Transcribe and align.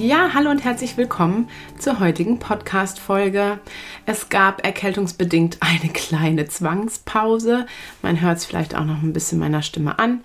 Ja, 0.00 0.30
hallo 0.32 0.50
und 0.50 0.62
herzlich 0.62 0.96
willkommen 0.96 1.50
zur 1.76 1.98
heutigen 1.98 2.38
Podcast-Folge. 2.38 3.58
Es 4.06 4.28
gab 4.28 4.64
erkältungsbedingt 4.64 5.58
eine 5.60 5.92
kleine 5.92 6.46
Zwangspause. 6.46 7.66
Man 8.00 8.20
hört 8.20 8.38
es 8.38 8.44
vielleicht 8.44 8.76
auch 8.76 8.84
noch 8.84 9.02
ein 9.02 9.12
bisschen 9.12 9.40
meiner 9.40 9.60
Stimme 9.60 9.98
an, 9.98 10.20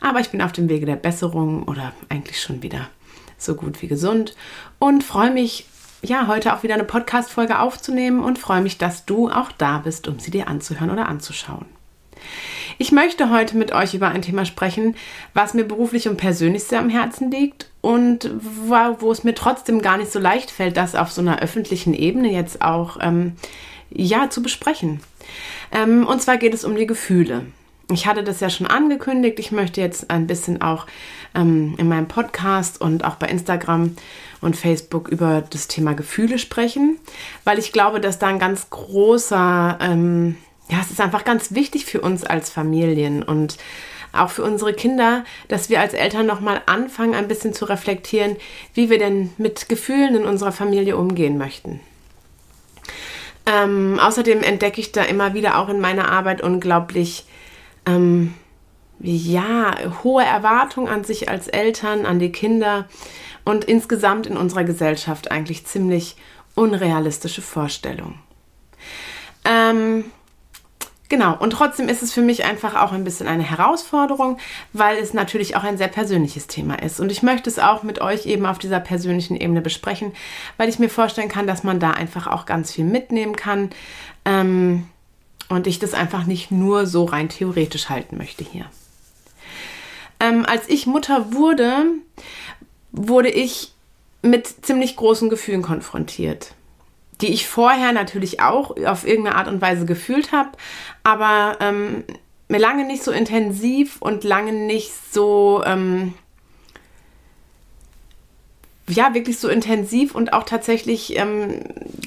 aber 0.00 0.20
ich 0.20 0.30
bin 0.30 0.40
auf 0.40 0.52
dem 0.52 0.70
Wege 0.70 0.86
der 0.86 0.96
Besserung 0.96 1.64
oder 1.64 1.92
eigentlich 2.08 2.40
schon 2.40 2.62
wieder 2.62 2.88
so 3.36 3.54
gut 3.54 3.82
wie 3.82 3.88
gesund 3.88 4.34
und 4.78 5.04
freue 5.04 5.30
mich, 5.30 5.66
ja, 6.00 6.26
heute 6.26 6.54
auch 6.54 6.62
wieder 6.62 6.74
eine 6.74 6.84
Podcast-Folge 6.84 7.58
aufzunehmen 7.58 8.24
und 8.24 8.38
freue 8.38 8.62
mich, 8.62 8.78
dass 8.78 9.04
du 9.04 9.28
auch 9.28 9.52
da 9.52 9.78
bist, 9.78 10.08
um 10.08 10.18
sie 10.18 10.30
dir 10.30 10.48
anzuhören 10.48 10.90
oder 10.90 11.06
anzuschauen. 11.06 11.66
Ich 12.80 12.92
möchte 12.92 13.30
heute 13.30 13.56
mit 13.56 13.72
euch 13.72 13.94
über 13.94 14.08
ein 14.08 14.22
Thema 14.22 14.44
sprechen, 14.44 14.94
was 15.34 15.52
mir 15.52 15.64
beruflich 15.64 16.08
und 16.08 16.16
persönlich 16.16 16.62
sehr 16.62 16.78
am 16.78 16.88
Herzen 16.88 17.28
liegt 17.28 17.68
und 17.80 18.30
wo 18.40 19.10
es 19.10 19.24
mir 19.24 19.34
trotzdem 19.34 19.82
gar 19.82 19.96
nicht 19.96 20.12
so 20.12 20.20
leicht 20.20 20.52
fällt, 20.52 20.76
das 20.76 20.94
auf 20.94 21.10
so 21.10 21.20
einer 21.20 21.40
öffentlichen 21.40 21.92
Ebene 21.92 22.30
jetzt 22.30 22.62
auch 22.62 22.98
ähm, 23.00 23.32
ja 23.90 24.30
zu 24.30 24.42
besprechen. 24.42 25.00
Ähm, 25.72 26.06
und 26.06 26.22
zwar 26.22 26.36
geht 26.36 26.54
es 26.54 26.64
um 26.64 26.76
die 26.76 26.86
Gefühle. 26.86 27.46
Ich 27.90 28.06
hatte 28.06 28.22
das 28.22 28.38
ja 28.38 28.48
schon 28.48 28.68
angekündigt. 28.68 29.40
Ich 29.40 29.50
möchte 29.50 29.80
jetzt 29.80 30.08
ein 30.08 30.28
bisschen 30.28 30.62
auch 30.62 30.86
ähm, 31.34 31.74
in 31.78 31.88
meinem 31.88 32.06
Podcast 32.06 32.80
und 32.80 33.04
auch 33.04 33.16
bei 33.16 33.26
Instagram 33.26 33.96
und 34.40 34.56
Facebook 34.56 35.08
über 35.08 35.42
das 35.50 35.66
Thema 35.66 35.94
Gefühle 35.94 36.38
sprechen, 36.38 36.98
weil 37.42 37.58
ich 37.58 37.72
glaube, 37.72 37.98
dass 38.00 38.20
da 38.20 38.28
ein 38.28 38.38
ganz 38.38 38.70
großer 38.70 39.78
ähm, 39.80 40.36
ja, 40.68 40.78
es 40.80 40.90
ist 40.90 41.00
einfach 41.00 41.24
ganz 41.24 41.52
wichtig 41.52 41.86
für 41.86 42.00
uns 42.00 42.24
als 42.24 42.50
Familien 42.50 43.22
und 43.22 43.56
auch 44.12 44.30
für 44.30 44.42
unsere 44.42 44.72
Kinder, 44.72 45.24
dass 45.48 45.68
wir 45.68 45.80
als 45.80 45.94
Eltern 45.94 46.26
nochmal 46.26 46.62
anfangen, 46.66 47.14
ein 47.14 47.28
bisschen 47.28 47.52
zu 47.52 47.66
reflektieren, 47.66 48.36
wie 48.74 48.90
wir 48.90 48.98
denn 48.98 49.32
mit 49.38 49.68
Gefühlen 49.68 50.14
in 50.14 50.24
unserer 50.24 50.52
Familie 50.52 50.96
umgehen 50.96 51.38
möchten. 51.38 51.80
Ähm, 53.46 53.98
außerdem 54.00 54.42
entdecke 54.42 54.80
ich 54.80 54.92
da 54.92 55.02
immer 55.02 55.34
wieder 55.34 55.58
auch 55.58 55.68
in 55.68 55.80
meiner 55.80 56.10
Arbeit 56.10 56.42
unglaublich, 56.42 57.24
ähm, 57.86 58.34
ja, 59.00 59.74
hohe 60.02 60.24
Erwartungen 60.24 60.88
an 60.88 61.04
sich 61.04 61.28
als 61.28 61.48
Eltern, 61.48 62.04
an 62.04 62.18
die 62.18 62.32
Kinder 62.32 62.88
und 63.44 63.64
insgesamt 63.64 64.26
in 64.26 64.36
unserer 64.36 64.64
Gesellschaft 64.64 65.30
eigentlich 65.30 65.64
ziemlich 65.64 66.16
unrealistische 66.54 67.40
Vorstellungen. 67.40 68.18
Ähm, 69.44 70.04
Genau, 71.08 71.34
und 71.38 71.50
trotzdem 71.50 71.88
ist 71.88 72.02
es 72.02 72.12
für 72.12 72.20
mich 72.20 72.44
einfach 72.44 72.74
auch 72.74 72.92
ein 72.92 73.04
bisschen 73.04 73.28
eine 73.28 73.42
Herausforderung, 73.42 74.36
weil 74.74 74.98
es 74.98 75.14
natürlich 75.14 75.56
auch 75.56 75.62
ein 75.62 75.78
sehr 75.78 75.88
persönliches 75.88 76.48
Thema 76.48 76.74
ist. 76.82 77.00
Und 77.00 77.10
ich 77.10 77.22
möchte 77.22 77.48
es 77.48 77.58
auch 77.58 77.82
mit 77.82 78.02
euch 78.02 78.26
eben 78.26 78.44
auf 78.44 78.58
dieser 78.58 78.80
persönlichen 78.80 79.34
Ebene 79.34 79.62
besprechen, 79.62 80.12
weil 80.58 80.68
ich 80.68 80.78
mir 80.78 80.90
vorstellen 80.90 81.30
kann, 81.30 81.46
dass 81.46 81.64
man 81.64 81.80
da 81.80 81.92
einfach 81.92 82.26
auch 82.26 82.44
ganz 82.44 82.72
viel 82.72 82.84
mitnehmen 82.84 83.36
kann. 83.36 83.70
Ähm, 84.26 84.86
und 85.48 85.66
ich 85.66 85.78
das 85.78 85.94
einfach 85.94 86.24
nicht 86.24 86.50
nur 86.50 86.86
so 86.86 87.04
rein 87.04 87.30
theoretisch 87.30 87.88
halten 87.88 88.18
möchte 88.18 88.44
hier. 88.44 88.66
Ähm, 90.20 90.44
als 90.46 90.68
ich 90.68 90.86
Mutter 90.86 91.32
wurde, 91.32 91.84
wurde 92.92 93.30
ich 93.30 93.72
mit 94.20 94.46
ziemlich 94.46 94.96
großen 94.96 95.30
Gefühlen 95.30 95.62
konfrontiert 95.62 96.52
die 97.20 97.32
ich 97.32 97.48
vorher 97.48 97.92
natürlich 97.92 98.40
auch 98.40 98.76
auf 98.84 99.06
irgendeine 99.06 99.36
Art 99.36 99.48
und 99.48 99.60
Weise 99.60 99.86
gefühlt 99.86 100.32
habe, 100.32 100.50
aber 101.02 101.56
ähm, 101.60 102.04
mir 102.48 102.58
lange 102.58 102.86
nicht 102.86 103.02
so 103.02 103.10
intensiv 103.10 104.00
und 104.00 104.24
lange 104.24 104.52
nicht 104.52 104.92
so, 105.12 105.62
ähm, 105.64 106.14
ja, 108.88 109.12
wirklich 109.14 109.38
so 109.38 109.48
intensiv 109.48 110.14
und 110.14 110.32
auch 110.32 110.44
tatsächlich 110.44 111.16
ähm, 111.16 111.60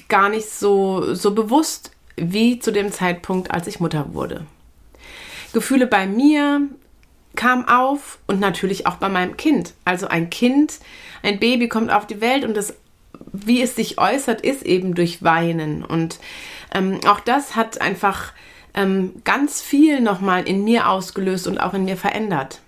gar 0.09 0.29
nicht 0.29 0.49
so, 0.49 1.13
so 1.13 1.33
bewusst 1.35 1.91
wie 2.15 2.59
zu 2.59 2.71
dem 2.71 2.91
Zeitpunkt, 2.91 3.51
als 3.51 3.67
ich 3.67 3.79
Mutter 3.79 4.13
wurde. 4.13 4.45
Gefühle 5.53 5.85
bei 5.85 6.07
mir 6.07 6.61
kamen 7.35 7.67
auf 7.67 8.19
und 8.27 8.39
natürlich 8.39 8.87
auch 8.87 8.95
bei 8.95 9.09
meinem 9.09 9.37
Kind. 9.37 9.73
Also 9.85 10.07
ein 10.07 10.29
Kind, 10.29 10.79
ein 11.23 11.39
Baby 11.39 11.69
kommt 11.69 11.91
auf 11.91 12.07
die 12.07 12.21
Welt 12.21 12.43
und 12.43 12.55
das 12.55 12.73
wie 13.33 13.61
es 13.61 13.75
sich 13.75 13.97
äußert, 13.97 14.41
ist 14.41 14.63
eben 14.63 14.95
durch 14.95 15.23
Weinen. 15.23 15.83
Und 15.83 16.19
ähm, 16.73 16.99
auch 17.07 17.19
das 17.19 17.55
hat 17.55 17.81
einfach 17.81 18.33
ähm, 18.73 19.13
ganz 19.23 19.61
viel 19.61 20.01
nochmal 20.01 20.47
in 20.47 20.63
mir 20.63 20.89
ausgelöst 20.89 21.47
und 21.47 21.59
auch 21.59 21.73
in 21.73 21.85
mir 21.85 21.97
verändert. 21.97 22.61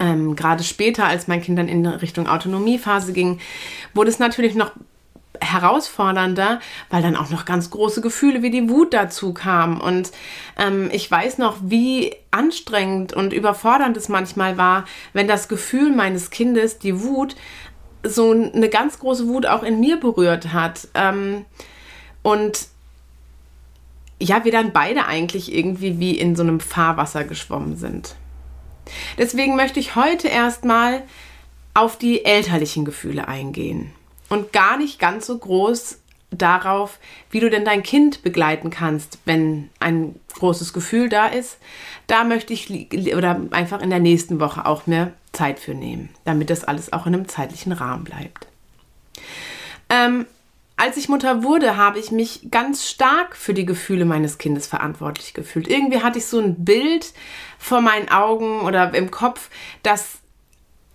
Ähm, 0.00 0.34
Gerade 0.34 0.64
später, 0.64 1.06
als 1.06 1.28
mein 1.28 1.42
Kind 1.42 1.58
dann 1.58 1.68
in 1.68 1.86
Richtung 1.86 2.26
Autonomiephase 2.26 3.12
ging, 3.12 3.40
wurde 3.92 4.10
es 4.10 4.18
natürlich 4.18 4.54
noch 4.54 4.72
herausfordernder, 5.40 6.60
weil 6.90 7.02
dann 7.02 7.16
auch 7.16 7.30
noch 7.30 7.44
ganz 7.44 7.70
große 7.70 8.00
Gefühle 8.00 8.42
wie 8.42 8.50
die 8.50 8.68
Wut 8.68 8.94
dazu 8.94 9.34
kamen. 9.34 9.80
Und 9.80 10.12
ähm, 10.56 10.88
ich 10.92 11.10
weiß 11.10 11.38
noch, 11.38 11.56
wie 11.60 12.14
anstrengend 12.30 13.12
und 13.12 13.32
überfordernd 13.32 13.96
es 13.96 14.08
manchmal 14.08 14.56
war, 14.56 14.84
wenn 15.12 15.28
das 15.28 15.48
Gefühl 15.48 15.90
meines 15.90 16.30
Kindes, 16.30 16.78
die 16.78 17.02
Wut, 17.02 17.36
so 18.04 18.30
eine 18.30 18.68
ganz 18.68 18.98
große 18.98 19.26
Wut 19.28 19.46
auch 19.46 19.62
in 19.62 19.80
mir 19.80 19.98
berührt 19.98 20.52
hat. 20.52 20.88
Ähm, 20.94 21.44
und 22.22 22.68
ja, 24.20 24.44
wir 24.44 24.52
dann 24.52 24.72
beide 24.72 25.06
eigentlich 25.06 25.54
irgendwie 25.54 25.98
wie 25.98 26.16
in 26.16 26.36
so 26.36 26.42
einem 26.42 26.60
Fahrwasser 26.60 27.24
geschwommen 27.24 27.76
sind. 27.76 28.16
Deswegen 29.18 29.56
möchte 29.56 29.80
ich 29.80 29.96
heute 29.96 30.28
erstmal 30.28 31.02
auf 31.74 31.98
die 31.98 32.24
elterlichen 32.24 32.84
Gefühle 32.84 33.28
eingehen 33.28 33.92
und 34.28 34.52
gar 34.52 34.76
nicht 34.76 34.98
ganz 34.98 35.26
so 35.26 35.36
groß 35.36 35.98
darauf, 36.30 36.98
wie 37.30 37.40
du 37.40 37.50
denn 37.50 37.64
dein 37.64 37.82
Kind 37.82 38.22
begleiten 38.22 38.70
kannst, 38.70 39.18
wenn 39.24 39.70
ein 39.80 40.16
großes 40.34 40.72
Gefühl 40.72 41.08
da 41.08 41.26
ist. 41.26 41.58
Da 42.06 42.24
möchte 42.24 42.52
ich 42.52 42.70
oder 43.14 43.40
einfach 43.50 43.80
in 43.80 43.90
der 43.90 44.00
nächsten 44.00 44.40
Woche 44.40 44.66
auch 44.66 44.86
mehr 44.86 45.12
Zeit 45.34 45.58
für 45.58 45.74
nehmen, 45.74 46.08
damit 46.24 46.48
das 46.50 46.64
alles 46.64 46.92
auch 46.92 47.06
in 47.06 47.14
einem 47.14 47.28
zeitlichen 47.28 47.72
Rahmen 47.72 48.04
bleibt. 48.04 48.46
Ähm, 49.90 50.26
als 50.76 50.96
ich 50.96 51.08
Mutter 51.08 51.44
wurde, 51.44 51.76
habe 51.76 51.98
ich 51.98 52.10
mich 52.10 52.48
ganz 52.50 52.88
stark 52.88 53.36
für 53.36 53.54
die 53.54 53.64
Gefühle 53.64 54.04
meines 54.04 54.38
Kindes 54.38 54.66
verantwortlich 54.66 55.32
gefühlt. 55.32 55.68
Irgendwie 55.68 56.02
hatte 56.02 56.18
ich 56.18 56.26
so 56.26 56.40
ein 56.40 56.64
Bild 56.64 57.12
vor 57.58 57.80
meinen 57.80 58.08
Augen 58.08 58.60
oder 58.60 58.92
im 58.94 59.10
Kopf, 59.10 59.50
dass 59.82 60.18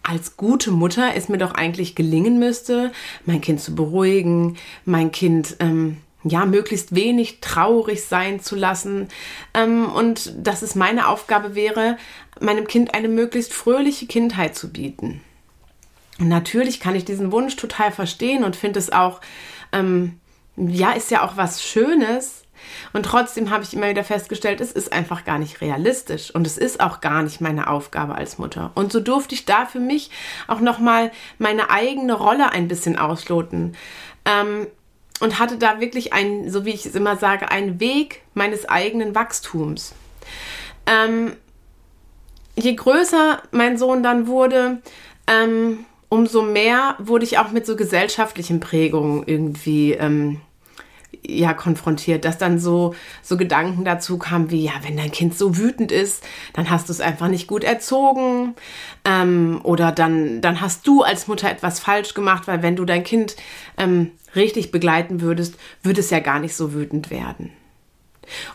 als 0.04 0.36
gute 0.36 0.72
Mutter 0.72 1.16
es 1.16 1.30
mir 1.30 1.38
doch 1.38 1.54
eigentlich 1.54 1.96
gelingen 1.96 2.40
müsste, 2.40 2.92
mein 3.26 3.42
Kind 3.42 3.62
zu 3.62 3.76
beruhigen, 3.76 4.58
mein 4.84 5.12
Kind 5.12 5.56
ähm, 5.60 5.98
ja 6.24 6.46
möglichst 6.46 6.96
wenig 6.96 7.40
traurig 7.40 8.04
sein 8.04 8.40
zu 8.40 8.56
lassen 8.56 9.08
ähm, 9.54 9.90
und 9.92 10.34
dass 10.38 10.62
es 10.62 10.76
meine 10.76 11.08
Aufgabe 11.08 11.56
wäre, 11.56 11.98
meinem 12.42 12.68
Kind 12.68 12.94
eine 12.94 13.08
möglichst 13.08 13.54
fröhliche 13.54 14.06
Kindheit 14.06 14.56
zu 14.56 14.72
bieten. 14.72 15.22
Und 16.20 16.28
natürlich 16.28 16.80
kann 16.80 16.96
ich 16.96 17.06
diesen 17.06 17.32
Wunsch 17.32 17.56
total 17.56 17.92
verstehen 17.92 18.44
und 18.44 18.56
finde 18.56 18.80
es 18.80 18.92
auch, 18.92 19.22
ähm, 19.72 20.20
ja, 20.58 20.92
ist 20.92 21.12
ja 21.12 21.24
auch 21.24 21.38
was 21.38 21.64
Schönes. 21.64 22.44
Und 22.92 23.04
trotzdem 23.04 23.52
habe 23.52 23.64
ich 23.64 23.74
immer 23.74 23.88
wieder 23.88 24.04
festgestellt, 24.04 24.60
es 24.60 24.74
ist 24.74 24.92
einfach 24.92 25.24
gar 25.24 25.40
nicht 25.40 25.62
realistisch 25.62 26.30
und 26.36 26.46
es 26.46 26.58
ist 26.58 26.82
auch 26.82 27.00
gar 27.00 27.24
nicht 27.24 27.40
meine 27.40 27.70
Aufgabe 27.70 28.16
als 28.16 28.38
Mutter. 28.38 28.72
Und 28.76 28.92
so 28.92 29.00
durfte 29.00 29.34
ich 29.34 29.46
da 29.46 29.66
für 29.66 29.80
mich 29.80 30.12
auch 30.48 30.60
nochmal 30.60 31.12
meine 31.38 31.70
eigene 31.70 32.14
Rolle 32.14 32.52
ein 32.52 32.68
bisschen 32.68 33.00
ausloten. 33.00 33.78
Ähm, 34.26 34.68
und 35.20 35.40
hatte 35.40 35.58
da 35.58 35.80
wirklich 35.80 36.14
ein, 36.14 36.50
so 36.50 36.66
wie 36.66 36.72
ich 36.72 36.86
es 36.86 36.96
immer 36.96 37.18
sage, 37.18 37.52
einen 37.52 37.80
Weg 37.80 38.22
meines 38.34 38.68
eigenen 38.68 39.16
Wachstums. 39.16 39.94
Ähm, 40.86 41.34
je 42.56 42.74
größer 42.74 43.42
mein 43.52 43.78
Sohn 43.78 44.04
dann 44.04 44.28
wurde, 44.28 44.82
ähm, 45.28 45.86
umso 46.10 46.42
mehr 46.42 46.96
wurde 47.00 47.26
ich 47.26 47.38
auch 47.38 47.52
mit 47.52 47.66
so 47.66 47.76
gesellschaftlichen 47.76 48.60
Prägungen 48.60 49.24
irgendwie 49.26 49.94
ähm, 49.94 50.42
ja 51.26 51.54
konfrontiert, 51.54 52.26
dass 52.26 52.38
dann 52.38 52.60
so, 52.60 52.96
so 53.22 53.38
Gedanken 53.38 53.86
dazu 53.86 54.18
kamen 54.18 54.52
wie, 54.52 54.66
ja, 54.66 54.74
wenn 54.84 54.98
dein 54.98 55.12
Kind 55.12 55.38
so 55.38 55.58
wütend 55.58 55.92
ist, 55.92 56.24
dann 56.54 56.70
hast 56.70 56.90
du 56.90 56.94
es 56.94 57.02
einfach 57.02 57.28
nicht 57.28 57.48
gut 57.48 57.64
erzogen 57.64 58.56
ähm, 59.06 59.60
oder 59.64 59.92
dann, 59.92 60.42
dann 60.42 60.62
hast 60.62 60.88
du 60.88 61.04
als 61.04 61.28
Mutter 61.28 61.50
etwas 61.50 61.80
falsch 61.80 62.14
gemacht, 62.14 62.48
weil 62.48 62.64
wenn 62.64 62.76
du 62.76 62.86
dein 62.86 63.04
Kind 63.04 63.36
ähm, 63.78 64.12
richtig 64.36 64.72
begleiten 64.72 65.22
würdest, 65.22 65.56
würde 65.84 66.02
es 66.02 66.10
ja 66.10 66.20
gar 66.20 66.40
nicht 66.40 66.56
so 66.56 66.74
wütend 66.74 67.10
werden. 67.10 67.52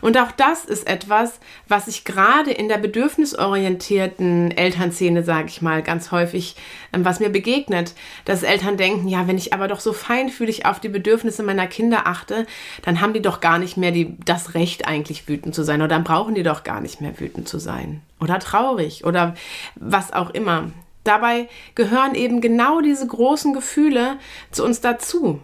Und 0.01 0.17
auch 0.17 0.31
das 0.31 0.65
ist 0.65 0.87
etwas, 0.87 1.39
was 1.67 1.87
ich 1.87 2.03
gerade 2.03 2.51
in 2.51 2.67
der 2.67 2.77
bedürfnisorientierten 2.77 4.51
Elternszene, 4.51 5.23
sage 5.23 5.47
ich 5.49 5.61
mal, 5.61 5.83
ganz 5.83 6.11
häufig, 6.11 6.55
ähm, 6.93 7.05
was 7.05 7.19
mir 7.19 7.29
begegnet, 7.29 7.93
dass 8.25 8.43
Eltern 8.43 8.77
denken, 8.77 9.07
ja, 9.07 9.27
wenn 9.27 9.37
ich 9.37 9.53
aber 9.53 9.67
doch 9.67 9.79
so 9.79 9.93
feinfühlig 9.93 10.65
auf 10.65 10.79
die 10.79 10.89
Bedürfnisse 10.89 11.43
meiner 11.43 11.67
Kinder 11.67 12.07
achte, 12.07 12.45
dann 12.83 13.01
haben 13.01 13.13
die 13.13 13.21
doch 13.21 13.39
gar 13.39 13.59
nicht 13.59 13.77
mehr 13.77 13.91
die, 13.91 14.17
das 14.25 14.53
Recht 14.53 14.87
eigentlich 14.87 15.27
wütend 15.27 15.55
zu 15.55 15.63
sein 15.63 15.81
oder 15.81 15.89
dann 15.89 16.03
brauchen 16.03 16.35
die 16.35 16.43
doch 16.43 16.63
gar 16.63 16.81
nicht 16.81 17.01
mehr 17.01 17.19
wütend 17.19 17.47
zu 17.47 17.59
sein 17.59 18.01
oder 18.19 18.39
traurig 18.39 19.05
oder 19.05 19.35
was 19.75 20.13
auch 20.13 20.31
immer. 20.31 20.71
Dabei 21.03 21.47
gehören 21.75 22.15
eben 22.15 22.41
genau 22.41 22.81
diese 22.81 23.05
großen 23.05 23.53
Gefühle 23.53 24.17
zu 24.51 24.65
uns 24.65 24.81
dazu. 24.81 25.39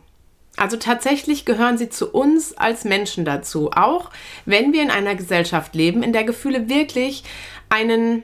Also 0.61 0.77
tatsächlich 0.77 1.45
gehören 1.45 1.79
sie 1.79 1.89
zu 1.89 2.11
uns 2.11 2.55
als 2.55 2.83
Menschen 2.83 3.25
dazu, 3.25 3.71
auch 3.71 4.11
wenn 4.45 4.73
wir 4.73 4.83
in 4.83 4.91
einer 4.91 5.15
Gesellschaft 5.15 5.73
leben, 5.73 6.03
in 6.03 6.13
der 6.13 6.23
Gefühle 6.23 6.69
wirklich 6.69 7.23
einen, 7.69 8.21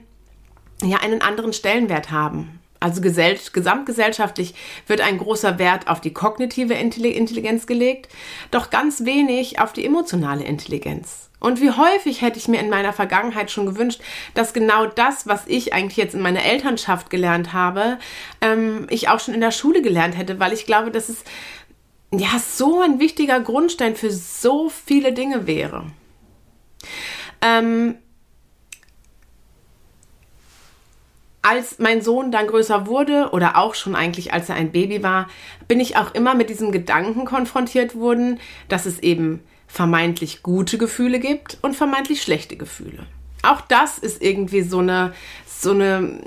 ja, 0.83 0.97
einen 0.97 1.23
anderen 1.23 1.51
Stellenwert 1.51 2.11
haben. 2.11 2.59
Also 2.79 3.01
gesamtgesellschaftlich 3.01 4.53
wird 4.85 5.01
ein 5.01 5.17
großer 5.17 5.57
Wert 5.57 5.87
auf 5.87 5.99
die 5.99 6.13
kognitive 6.13 6.75
Intelligenz 6.75 7.65
gelegt, 7.65 8.07
doch 8.51 8.69
ganz 8.69 9.03
wenig 9.03 9.59
auf 9.59 9.73
die 9.73 9.83
emotionale 9.83 10.43
Intelligenz. 10.43 11.31
Und 11.39 11.59
wie 11.59 11.71
häufig 11.71 12.21
hätte 12.21 12.37
ich 12.37 12.47
mir 12.47 12.59
in 12.59 12.69
meiner 12.69 12.93
Vergangenheit 12.93 13.49
schon 13.49 13.65
gewünscht, 13.65 14.01
dass 14.35 14.53
genau 14.53 14.85
das, 14.85 15.25
was 15.25 15.47
ich 15.47 15.73
eigentlich 15.73 15.97
jetzt 15.97 16.13
in 16.13 16.21
meiner 16.21 16.43
Elternschaft 16.43 17.09
gelernt 17.09 17.53
habe, 17.53 17.97
ähm, 18.41 18.85
ich 18.91 19.09
auch 19.09 19.19
schon 19.19 19.33
in 19.33 19.41
der 19.41 19.51
Schule 19.51 19.81
gelernt 19.81 20.15
hätte, 20.15 20.39
weil 20.39 20.53
ich 20.53 20.67
glaube, 20.67 20.91
dass 20.91 21.09
es 21.09 21.23
ja 22.19 22.39
so 22.39 22.81
ein 22.81 22.99
wichtiger 22.99 23.39
Grundstein 23.39 23.95
für 23.95 24.11
so 24.11 24.69
viele 24.69 25.13
Dinge 25.13 25.47
wäre. 25.47 25.85
Ähm, 27.41 27.95
als 31.41 31.79
mein 31.79 32.01
Sohn 32.01 32.31
dann 32.31 32.47
größer 32.47 32.87
wurde 32.87 33.29
oder 33.31 33.57
auch 33.57 33.73
schon 33.73 33.95
eigentlich 33.95 34.33
als 34.33 34.49
er 34.49 34.55
ein 34.55 34.71
Baby 34.71 35.01
war, 35.01 35.27
bin 35.67 35.79
ich 35.79 35.95
auch 35.95 36.13
immer 36.13 36.35
mit 36.35 36.49
diesem 36.49 36.71
Gedanken 36.71 37.25
konfrontiert 37.25 37.95
worden, 37.95 38.39
dass 38.67 38.85
es 38.85 38.99
eben 38.99 39.41
vermeintlich 39.67 40.43
gute 40.43 40.77
Gefühle 40.77 41.19
gibt 41.19 41.57
und 41.61 41.75
vermeintlich 41.75 42.21
schlechte 42.21 42.57
Gefühle. 42.57 43.05
Auch 43.43 43.61
das 43.61 43.97
ist 43.97 44.21
irgendwie 44.21 44.61
so 44.61 44.79
eine, 44.79 45.13
so 45.45 45.71
eine 45.71 46.19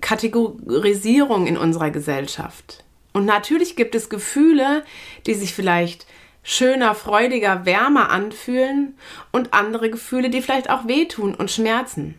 Kategorisierung 0.00 1.46
in 1.46 1.56
unserer 1.56 1.90
Gesellschaft. 1.90 2.84
Und 3.16 3.24
natürlich 3.24 3.76
gibt 3.76 3.94
es 3.94 4.10
Gefühle, 4.10 4.84
die 5.24 5.32
sich 5.32 5.54
vielleicht 5.54 6.06
schöner, 6.42 6.94
freudiger, 6.94 7.64
wärmer 7.64 8.10
anfühlen 8.10 8.98
und 9.32 9.54
andere 9.54 9.88
Gefühle, 9.88 10.28
die 10.28 10.42
vielleicht 10.42 10.68
auch 10.68 10.86
wehtun 10.86 11.34
und 11.34 11.50
schmerzen. 11.50 12.16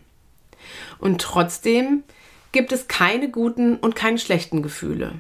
Und 0.97 1.21
trotzdem 1.21 2.01
gibt 2.51 2.71
es 2.71 2.87
keine 2.87 3.29
guten 3.29 3.75
und 3.75 3.95
keine 3.95 4.17
schlechten 4.17 4.63
Gefühle. 4.63 5.11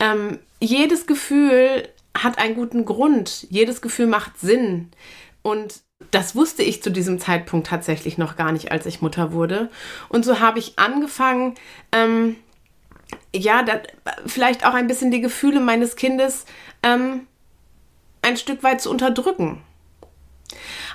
Ähm, 0.00 0.38
jedes 0.60 1.06
Gefühl 1.06 1.86
hat 2.16 2.38
einen 2.38 2.54
guten 2.54 2.86
Grund, 2.86 3.46
jedes 3.50 3.82
Gefühl 3.82 4.06
macht 4.06 4.40
Sinn. 4.40 4.88
Und 5.42 5.82
das 6.10 6.34
wusste 6.34 6.62
ich 6.62 6.82
zu 6.82 6.90
diesem 6.90 7.18
Zeitpunkt 7.18 7.66
tatsächlich 7.66 8.16
noch 8.16 8.34
gar 8.36 8.52
nicht, 8.52 8.72
als 8.72 8.86
ich 8.86 9.02
Mutter 9.02 9.32
wurde. 9.32 9.68
Und 10.08 10.24
so 10.24 10.40
habe 10.40 10.58
ich 10.58 10.78
angefangen, 10.78 11.54
ähm, 11.92 12.36
ja, 13.34 13.62
da, 13.62 13.80
vielleicht 14.26 14.64
auch 14.64 14.74
ein 14.74 14.86
bisschen 14.86 15.10
die 15.10 15.20
Gefühle 15.20 15.60
meines 15.60 15.96
Kindes 15.96 16.44
ähm, 16.82 17.26
ein 18.22 18.36
Stück 18.36 18.62
weit 18.62 18.80
zu 18.80 18.90
unterdrücken. 18.90 19.62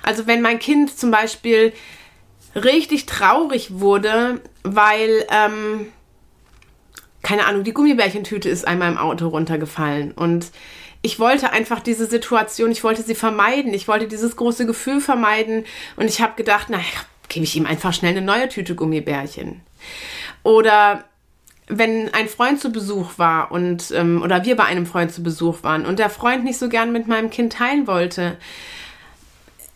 Also 0.02 0.26
wenn 0.26 0.42
mein 0.42 0.58
Kind 0.58 0.96
zum 0.96 1.10
Beispiel 1.10 1.72
richtig 2.54 3.06
traurig 3.06 3.80
wurde, 3.80 4.40
weil, 4.62 5.26
ähm, 5.30 5.86
keine 7.22 7.46
Ahnung, 7.46 7.64
die 7.64 7.72
Gummibärchentüte 7.72 8.48
ist 8.48 8.66
einmal 8.66 8.92
im 8.92 8.98
Auto 8.98 9.28
runtergefallen 9.28 10.12
und 10.12 10.50
ich 11.02 11.18
wollte 11.18 11.50
einfach 11.50 11.80
diese 11.80 12.06
Situation, 12.06 12.70
ich 12.70 12.82
wollte 12.82 13.02
sie 13.02 13.14
vermeiden, 13.14 13.74
ich 13.74 13.88
wollte 13.88 14.08
dieses 14.08 14.36
große 14.36 14.66
Gefühl 14.66 15.00
vermeiden 15.00 15.64
und 15.96 16.06
ich 16.06 16.20
habe 16.20 16.34
gedacht, 16.34 16.70
naja, 16.70 16.84
gebe 17.28 17.44
ich 17.44 17.56
ihm 17.56 17.66
einfach 17.66 17.92
schnell 17.92 18.12
eine 18.12 18.22
neue 18.22 18.48
Tüte 18.48 18.74
Gummibärchen. 18.74 19.60
Oder 20.42 21.04
wenn 21.66 22.12
ein 22.12 22.28
Freund 22.28 22.60
zu 22.60 22.70
Besuch 22.70 23.18
war 23.18 23.50
und 23.50 23.90
ähm, 23.92 24.22
oder 24.22 24.44
wir 24.44 24.56
bei 24.56 24.64
einem 24.64 24.86
Freund 24.86 25.12
zu 25.12 25.22
Besuch 25.22 25.62
waren 25.62 25.86
und 25.86 25.98
der 25.98 26.10
Freund 26.10 26.44
nicht 26.44 26.58
so 26.58 26.68
gern 26.68 26.92
mit 26.92 27.08
meinem 27.08 27.30
Kind 27.30 27.54
teilen 27.54 27.86
wollte, 27.86 28.36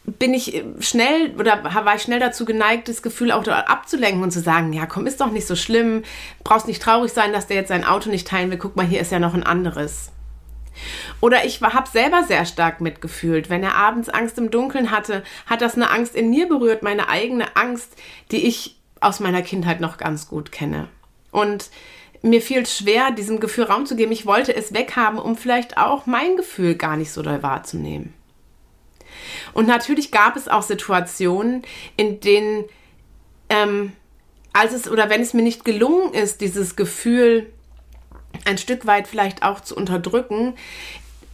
bin 0.04 0.32
ich 0.32 0.64
schnell 0.80 1.34
oder 1.38 1.62
war 1.64 1.94
ich 1.94 2.02
schnell 2.02 2.20
dazu 2.20 2.44
geneigt, 2.44 2.88
das 2.88 3.02
Gefühl 3.02 3.32
auch 3.32 3.46
abzulenken 3.46 4.22
und 4.22 4.30
zu 4.30 4.40
sagen, 4.40 4.72
ja, 4.72 4.86
komm, 4.86 5.06
ist 5.06 5.20
doch 5.20 5.30
nicht 5.30 5.46
so 5.46 5.56
schlimm, 5.56 6.02
brauchst 6.44 6.66
nicht 6.66 6.82
traurig 6.82 7.12
sein, 7.12 7.32
dass 7.32 7.46
der 7.46 7.56
jetzt 7.56 7.68
sein 7.68 7.84
Auto 7.84 8.10
nicht 8.10 8.26
teilen 8.26 8.50
will. 8.50 8.58
Guck 8.58 8.76
mal, 8.76 8.86
hier 8.86 9.00
ist 9.00 9.12
ja 9.12 9.18
noch 9.18 9.34
ein 9.34 9.42
anderes. 9.42 10.10
Oder 11.20 11.44
ich 11.44 11.60
habe 11.60 11.88
selber 11.88 12.22
sehr 12.22 12.44
stark 12.44 12.80
mitgefühlt. 12.80 13.50
Wenn 13.50 13.62
er 13.62 13.74
abends 13.74 14.08
Angst 14.08 14.38
im 14.38 14.50
Dunkeln 14.50 14.90
hatte, 14.90 15.24
hat 15.46 15.60
das 15.60 15.74
eine 15.74 15.90
Angst 15.90 16.14
in 16.14 16.30
mir 16.30 16.48
berührt, 16.48 16.82
meine 16.82 17.08
eigene 17.08 17.56
Angst, 17.56 17.96
die 18.30 18.46
ich 18.46 18.76
aus 19.00 19.20
meiner 19.20 19.42
Kindheit 19.42 19.80
noch 19.80 19.96
ganz 19.96 20.28
gut 20.28 20.52
kenne. 20.52 20.88
Und 21.30 21.70
mir 22.22 22.42
fiel 22.42 22.66
schwer, 22.66 23.10
diesem 23.10 23.40
Gefühl 23.40 23.64
Raum 23.64 23.86
zu 23.86 23.96
geben. 23.96 24.12
Ich 24.12 24.26
wollte 24.26 24.54
es 24.54 24.72
weghaben, 24.72 25.18
um 25.18 25.36
vielleicht 25.36 25.76
auch 25.76 26.06
mein 26.06 26.36
Gefühl 26.36 26.74
gar 26.74 26.96
nicht 26.96 27.12
so 27.12 27.22
doll 27.22 27.42
wahrzunehmen. 27.42 28.14
Und 29.52 29.66
natürlich 29.66 30.10
gab 30.10 30.36
es 30.36 30.48
auch 30.48 30.62
Situationen, 30.62 31.62
in 31.96 32.20
denen, 32.20 32.64
ähm, 33.48 33.92
als 34.52 34.72
es 34.72 34.90
oder 34.90 35.10
wenn 35.10 35.20
es 35.20 35.34
mir 35.34 35.42
nicht 35.42 35.64
gelungen 35.64 36.12
ist, 36.14 36.40
dieses 36.40 36.76
Gefühl 36.76 37.52
ein 38.44 38.58
Stück 38.58 38.86
weit 38.86 39.08
vielleicht 39.08 39.42
auch 39.42 39.60
zu 39.60 39.76
unterdrücken, 39.76 40.54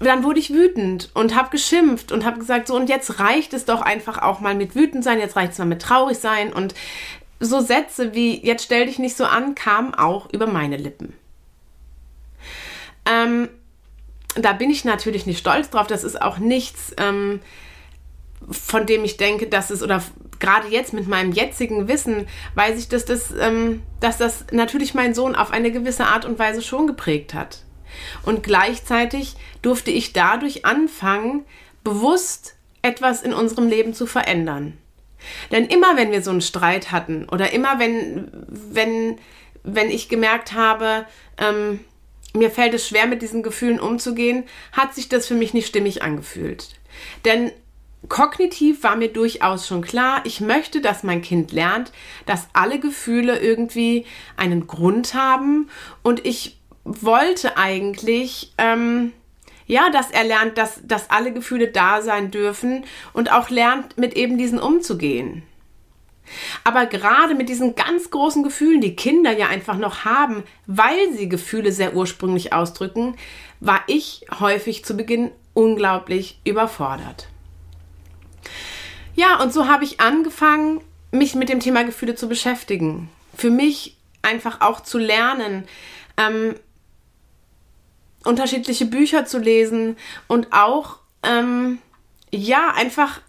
dann 0.01 0.25
wurde 0.25 0.41
ich 0.41 0.53
wütend 0.53 1.11
und 1.15 1.35
habe 1.35 1.51
geschimpft 1.51 2.13
und 2.13 2.25
habe 2.25 2.39
gesagt, 2.39 2.67
so 2.67 2.77
und 2.77 2.89
jetzt 2.89 3.21
reicht 3.21 3.55
es 3.55 3.65
doch 3.65 3.81
einfach 3.81 4.19
auch 4.19 4.41
mal 4.41 4.55
mit 4.55 4.75
wütend 4.75 5.05
sein, 5.05 5.19
jetzt 5.19 5.37
reicht 5.37 5.53
es 5.53 5.59
mal 5.59 5.65
mit 5.65 5.83
traurig 5.83 6.19
sein 6.19 6.53
und 6.53 6.75
so 7.41 7.61
Sätze 7.61 8.15
wie 8.15 8.45
jetzt 8.45 8.65
stell 8.65 8.87
dich 8.87 8.99
nicht 8.99 9.17
so 9.17 9.25
an 9.25 9.55
kamen 9.55 9.95
auch 9.95 10.33
über 10.33 10.47
meine 10.47 10.77
Lippen. 10.77 11.15
Ähm, 13.07 13.49
da 14.35 14.53
bin 14.53 14.71
ich 14.71 14.85
natürlich 14.85 15.27
nicht 15.27 15.39
stolz 15.39 15.71
drauf. 15.71 15.87
Das 15.87 16.05
ist 16.05 16.21
auch 16.21 16.39
nichts, 16.39 16.95
ähm, 16.99 17.41
von 18.51 18.87
dem 18.87 19.05
ich 19.05 19.17
denke, 19.17 19.47
dass 19.47 19.71
es, 19.71 19.83
oder 19.83 20.03
gerade 20.41 20.69
jetzt 20.69 20.93
mit 20.93 21.07
meinem 21.07 21.33
jetzigen 21.33 21.89
Wissen, 21.89 22.27
weiß 22.55 22.79
ich, 22.79 22.89
dass 22.89 23.05
das, 23.05 23.33
ähm, 23.39 23.83
dass 24.01 24.19
das 24.19 24.47
natürlich 24.51 24.95
mein 24.95 25.15
Sohn 25.15 25.35
auf 25.35 25.51
eine 25.51 25.71
gewisse 25.71 26.07
Art 26.07 26.25
und 26.25 26.39
Weise 26.39 26.63
schon 26.63 26.87
geprägt 26.87 27.35
hat. 27.35 27.63
Und 28.25 28.43
gleichzeitig 28.43 29.37
durfte 29.63 29.91
ich 29.91 30.13
dadurch 30.13 30.65
anfangen, 30.65 31.45
bewusst 31.85 32.57
etwas 32.83 33.23
in 33.23 33.33
unserem 33.33 33.69
Leben 33.69 33.95
zu 33.95 34.07
verändern. 34.07 34.77
Denn 35.51 35.67
immer 35.67 35.97
wenn 35.97 36.13
wir 36.13 36.23
so 36.23 36.31
einen 36.31 36.41
Streit 36.41 36.93
hatten 36.93 37.27
oder 37.31 37.53
immer 37.53 37.79
wenn, 37.79 38.29
wenn, 38.49 39.19
wenn 39.63 39.91
ich 39.91 40.09
gemerkt 40.09 40.53
habe, 40.53 41.07
ähm, 41.39 41.81
mir 42.35 42.51
fällt 42.51 42.75
es 42.75 42.89
schwer, 42.89 43.07
mit 43.07 43.23
diesen 43.23 43.43
Gefühlen 43.43 43.79
umzugehen, 43.79 44.45
hat 44.73 44.95
sich 44.95 45.09
das 45.09 45.27
für 45.27 45.35
mich 45.35 45.55
nicht 45.55 45.69
stimmig 45.69 46.03
angefühlt. 46.03 46.69
Denn 47.25 47.53
kognitiv 48.09 48.83
war 48.83 48.97
mir 48.97 49.09
durchaus 49.09 49.67
schon 49.67 49.83
klar, 49.83 50.21
ich 50.25 50.41
möchte, 50.41 50.81
dass 50.81 51.03
mein 51.03 51.23
Kind 51.23 51.53
lernt, 51.53 51.93
dass 52.27 52.49
alle 52.53 52.79
Gefühle 52.79 53.39
irgendwie 53.39 54.05
einen 54.37 54.67
Grund 54.67 55.15
haben 55.15 55.71
und 56.03 56.27
ich 56.27 56.59
wollte 56.85 57.57
eigentlich, 57.57 58.53
ähm, 58.59 59.13
ja, 59.67 59.91
dass 59.91 60.11
er 60.11 60.25
lernt, 60.25 60.59
dass, 60.59 60.81
dass 60.85 61.11
alle 61.11 61.33
Gefühle 61.33 61.69
da 61.69 62.03
sein 62.03 62.31
dürfen 62.31 62.85
und 63.13 63.33
auch 63.33 63.51
lernt, 63.51 63.97
mit 63.99 64.15
eben 64.15 64.39
diesen 64.39 64.59
umzugehen. 64.59 65.43
Aber 66.65 66.87
gerade 66.87 67.35
mit 67.35 67.49
diesen 67.49 67.75
ganz 67.75 68.11
großen 68.11 68.43
Gefühlen, 68.43 68.81
die 68.81 68.97
Kinder 68.97 69.37
ja 69.37 69.49
einfach 69.49 69.77
noch 69.77 70.05
haben, 70.05 70.43
weil 70.67 71.13
sie 71.13 71.29
Gefühle 71.29 71.73
sehr 71.73 71.95
ursprünglich 71.95 72.53
ausdrücken, 72.53 73.17
war 73.61 73.83
ich 73.87 74.27
häufig 74.41 74.85
zu 74.85 74.97
Beginn 74.97 75.31
unglaublich 75.53 76.41
überfordert. 76.45 77.29
Ja, 79.15 79.41
und 79.43 79.53
so 79.53 79.69
habe 79.69 79.85
ich 79.85 80.01
angefangen, 80.01 80.81
mich 81.13 81.35
mit 81.35 81.49
dem 81.49 81.61
Thema 81.61 81.85
Gefühle 81.85 82.15
zu 82.15 82.29
beschäftigen. 82.29 83.09
Für 83.37 83.51
mich 83.51 83.97
einfach 84.23 84.61
auch 84.61 84.81
zu 84.81 84.99
lernen, 84.99 85.65
ähm, 86.17 86.55
unterschiedliche 88.25 88.87
Bücher 88.87 89.27
zu 89.27 89.39
lesen 89.39 89.97
und 90.29 90.53
auch 90.53 90.99
ähm, 91.23 91.79
ja, 92.31 92.73
einfach 92.75 93.21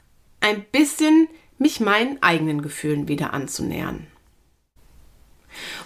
ein 0.41 0.63
bisschen 0.71 1.27
mich 1.57 1.79
meinen 1.79 2.21
eigenen 2.21 2.61
Gefühlen 2.61 3.07
wieder 3.07 3.33
anzunähern. 3.33 4.07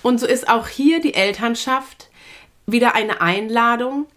Und 0.01 0.19
so 0.19 0.25
ist 0.25 0.49
auch 0.49 0.67
hier 0.67 0.99
die 0.99 1.13
Elternschaft 1.13 2.09
wieder 2.65 2.95
eine 2.95 3.21
Einladung, 3.21 4.07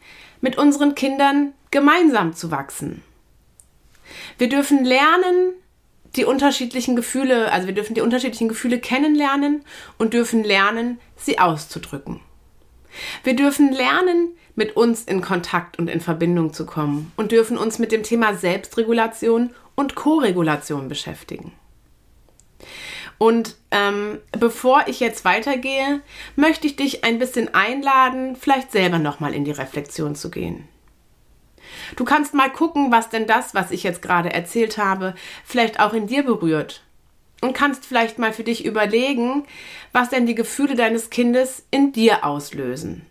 mit 0.40 0.58
unseren 0.58 0.94
Kindern 0.94 1.52
gemeinsam 1.70 2.34
zu 2.34 2.50
wachsen. 2.50 3.02
Wir 4.38 4.48
dürfen 4.48 4.84
lernen, 4.84 5.54
die 6.16 6.24
unterschiedlichen 6.24 6.96
Gefühle, 6.96 7.50
also 7.52 7.66
wir 7.66 7.74
dürfen 7.74 7.94
die 7.94 8.00
unterschiedlichen 8.02 8.48
Gefühle 8.48 8.78
kennenlernen 8.78 9.64
und 9.98 10.12
dürfen 10.12 10.44
lernen, 10.44 11.00
sie 11.16 11.38
auszudrücken. 11.38 12.20
Wir 13.24 13.34
dürfen 13.34 13.72
lernen, 13.72 14.36
mit 14.54 14.76
uns 14.76 15.04
in 15.04 15.20
Kontakt 15.20 15.78
und 15.78 15.88
in 15.88 16.00
Verbindung 16.00 16.52
zu 16.52 16.66
kommen 16.66 17.12
und 17.16 17.32
dürfen 17.32 17.56
uns 17.56 17.78
mit 17.78 17.92
dem 17.92 18.02
Thema 18.02 18.34
Selbstregulation 18.34 19.50
und 19.74 19.94
Koregulation 19.94 20.88
beschäftigen. 20.88 21.52
Und 23.18 23.56
ähm, 23.70 24.18
bevor 24.32 24.84
ich 24.88 24.98
jetzt 25.00 25.24
weitergehe, 25.24 26.02
möchte 26.34 26.66
ich 26.66 26.76
dich 26.76 27.04
ein 27.04 27.18
bisschen 27.18 27.54
einladen, 27.54 28.34
vielleicht 28.36 28.72
selber 28.72 28.98
nochmal 28.98 29.32
in 29.32 29.44
die 29.44 29.52
Reflexion 29.52 30.14
zu 30.16 30.30
gehen. 30.30 30.68
Du 31.96 32.04
kannst 32.04 32.34
mal 32.34 32.50
gucken, 32.50 32.90
was 32.90 33.10
denn 33.10 33.26
das, 33.26 33.54
was 33.54 33.70
ich 33.70 33.82
jetzt 33.82 34.02
gerade 34.02 34.32
erzählt 34.32 34.76
habe, 34.76 35.14
vielleicht 35.44 35.80
auch 35.80 35.92
in 35.92 36.06
dir 36.06 36.24
berührt. 36.24 36.82
Und 37.40 37.54
kannst 37.54 37.86
vielleicht 37.86 38.18
mal 38.18 38.32
für 38.32 38.44
dich 38.44 38.64
überlegen, 38.64 39.44
was 39.92 40.10
denn 40.10 40.26
die 40.26 40.34
Gefühle 40.34 40.76
deines 40.76 41.10
Kindes 41.10 41.64
in 41.70 41.92
dir 41.92 42.24
auslösen. 42.24 43.06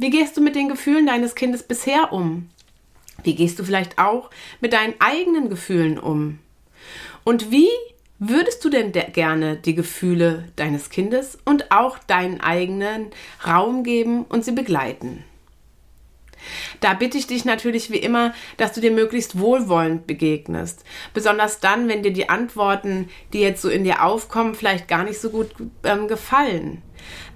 Wie 0.00 0.08
gehst 0.08 0.34
du 0.34 0.40
mit 0.40 0.56
den 0.56 0.70
Gefühlen 0.70 1.04
deines 1.04 1.34
Kindes 1.34 1.62
bisher 1.62 2.10
um? 2.10 2.48
Wie 3.22 3.34
gehst 3.34 3.58
du 3.58 3.64
vielleicht 3.64 3.98
auch 3.98 4.30
mit 4.62 4.72
deinen 4.72 4.94
eigenen 4.98 5.50
Gefühlen 5.50 5.98
um? 5.98 6.38
Und 7.22 7.50
wie 7.50 7.68
würdest 8.18 8.64
du 8.64 8.70
denn 8.70 8.92
gerne 8.92 9.56
die 9.56 9.74
Gefühle 9.74 10.48
deines 10.56 10.88
Kindes 10.88 11.36
und 11.44 11.70
auch 11.70 11.98
deinen 11.98 12.40
eigenen 12.40 13.10
Raum 13.46 13.84
geben 13.84 14.24
und 14.24 14.42
sie 14.42 14.52
begleiten? 14.52 15.22
Da 16.80 16.94
bitte 16.94 17.18
ich 17.18 17.26
dich 17.26 17.44
natürlich 17.44 17.90
wie 17.90 17.98
immer, 17.98 18.32
dass 18.56 18.72
du 18.72 18.80
dir 18.80 18.92
möglichst 18.92 19.38
wohlwollend 19.38 20.06
begegnest. 20.06 20.82
Besonders 21.12 21.60
dann, 21.60 21.88
wenn 21.88 22.02
dir 22.02 22.14
die 22.14 22.30
Antworten, 22.30 23.10
die 23.34 23.40
jetzt 23.40 23.60
so 23.60 23.68
in 23.68 23.84
dir 23.84 24.02
aufkommen, 24.02 24.54
vielleicht 24.54 24.88
gar 24.88 25.04
nicht 25.04 25.20
so 25.20 25.28
gut 25.28 25.50
ähm, 25.84 26.08
gefallen. 26.08 26.80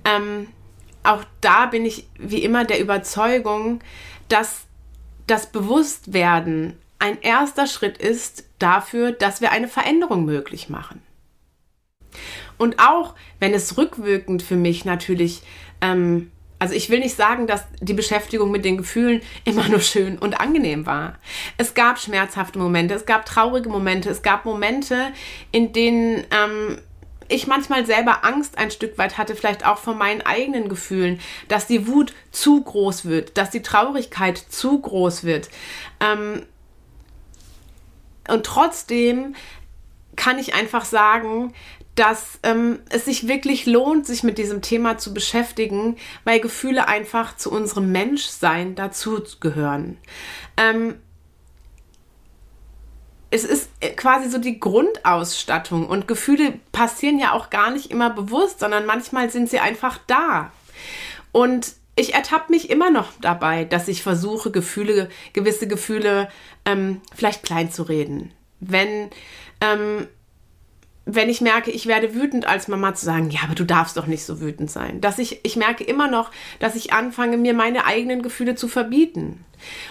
Ähm, 0.07 0.47
auch 1.05 1.25
da 1.41 1.67
bin 1.67 1.85
ich 1.87 2.09
wie 2.19 2.43
immer 2.43 2.65
der 2.65 2.81
Überzeugung, 2.81 3.81
dass 4.29 4.63
das 5.27 5.51
Bewusstwerden 5.51 6.77
ein 6.99 7.21
erster 7.21 7.67
Schritt 7.67 7.99
ist 7.99 8.45
dafür, 8.59 9.13
dass 9.13 9.41
wir 9.41 9.53
eine 9.53 9.69
Veränderung 9.69 10.25
möglich 10.25 10.69
machen. 10.69 11.03
Und 12.57 12.79
auch 12.79 13.15
wenn 13.41 13.53
es 13.53 13.77
rückwirkend 13.77 14.43
für 14.43 14.57
mich 14.57 14.85
natürlich 14.85 15.43
ähm, 15.81 16.31
also 16.65 16.75
ich 16.75 16.89
will 16.89 17.01
nicht 17.01 17.15
sagen, 17.15 17.47
dass 17.47 17.67
die 17.81 17.93
Beschäftigung 17.93 18.51
mit 18.51 18.65
den 18.65 18.79
Gefühlen 18.79 19.21
immer 19.45 19.69
nur 19.69 19.81
schön 19.81 20.19
und 20.19 20.41
angenehm 20.41 20.87
war. 20.87 21.19
Es 21.59 21.75
gab 21.75 21.99
schmerzhafte 21.99 22.59
Momente, 22.59 22.95
es 22.95 23.05
gab 23.05 23.27
traurige 23.27 23.69
Momente, 23.69 24.09
es 24.09 24.23
gab 24.23 24.47
Momente, 24.47 25.13
in 25.53 25.75
denen 25.75 26.25
ähm, 26.31 26.79
ich 27.29 27.47
manchmal 27.47 27.87
selber 27.87 28.25
Angst 28.25 28.59
ein 28.59 28.71
Stück 28.71 28.99
weit 28.99 29.19
hatte, 29.19 29.35
vielleicht 29.35 29.67
auch 29.67 29.79
vor 29.79 29.95
meinen 29.95 30.23
eigenen 30.23 30.69
Gefühlen, 30.69 31.21
dass 31.49 31.67
die 31.67 31.87
Wut 31.87 32.13
zu 32.31 32.63
groß 32.63 33.05
wird, 33.07 33.37
dass 33.39 33.51
die 33.51 33.63
Traurigkeit 33.63 34.39
zu 34.39 34.81
groß 34.81 35.25
wird. 35.25 35.49
Ähm, 36.01 36.45
und 38.29 38.47
trotzdem 38.47 39.35
kann 40.17 40.39
ich 40.39 40.55
einfach 40.55 40.85
sagen, 40.85 41.53
dass 41.95 42.41
ähm, 42.43 42.81
es 42.89 43.05
sich 43.05 43.29
wirklich 43.29 43.67
lohnt, 43.67 44.07
sich 44.07 44.23
mit 44.23 44.39
diesem 44.39 44.63
Thema 44.63 44.99
zu 44.99 45.15
beschäftigen, 45.15 45.97
weil 46.25 46.41
Gefühle 46.41 46.89
einfach 46.89 47.37
zu 47.37 47.53
unserem 47.53 47.93
Menschsein 47.93 48.75
dazugehören. 48.75 49.99
Ähm, 50.57 50.97
es 53.35 53.43
ist 53.43 53.69
äh, 53.81 53.91
quasi 53.91 54.31
so 54.31 54.39
die 54.39 54.61
Grundausstattung 54.61 55.89
und 55.89 56.07
Gefühle 56.07 56.55
passieren 56.71 57.19
ja 57.19 57.33
auch 57.33 57.51
gar 57.51 57.73
nicht 57.73 57.91
immer 57.91 58.11
bewusst, 58.11 58.61
sondern 58.61 58.87
manchmal 58.87 59.29
sind 59.29 59.51
sie 59.51 59.59
einfach 59.59 59.99
da. 60.07 60.53
Und 61.33 61.73
ich 61.97 62.15
ertappe 62.15 62.53
mich 62.53 62.71
immer 62.71 62.91
noch 62.91 63.11
dabei, 63.21 63.65
dass 63.65 63.89
ich 63.89 64.05
versuche, 64.05 64.53
Gefühle, 64.53 65.11
gewisse 65.33 65.67
Gefühle 65.67 66.29
ähm, 66.65 67.01
vielleicht 67.13 67.43
klein 67.43 67.73
zu 67.73 67.83
reden. 67.83 68.33
Wenn 68.61 69.11
ähm, 69.61 70.07
wenn 71.07 71.29
ich 71.29 71.41
merke, 71.41 71.71
ich 71.71 71.87
werde 71.87 72.15
wütend 72.15 72.47
als 72.47 72.69
Mama 72.69 72.95
zu 72.95 73.05
sagen, 73.05 73.31
ja, 73.31 73.41
aber 73.45 73.55
du 73.55 73.65
darfst 73.65 73.97
doch 73.97 74.07
nicht 74.07 74.25
so 74.25 74.41
wütend 74.41 74.71
sein. 74.71 75.01
Dass 75.01 75.19
ich, 75.19 75.41
ich 75.43 75.57
merke 75.57 75.85
immer 75.85 76.09
noch, 76.09 76.31
dass 76.61 76.77
ich 76.77 76.93
anfange, 76.93 77.37
mir 77.37 77.53
meine 77.53 77.85
eigenen 77.85 78.23
Gefühle 78.23 78.55
zu 78.55 78.69
verbieten. 78.69 79.45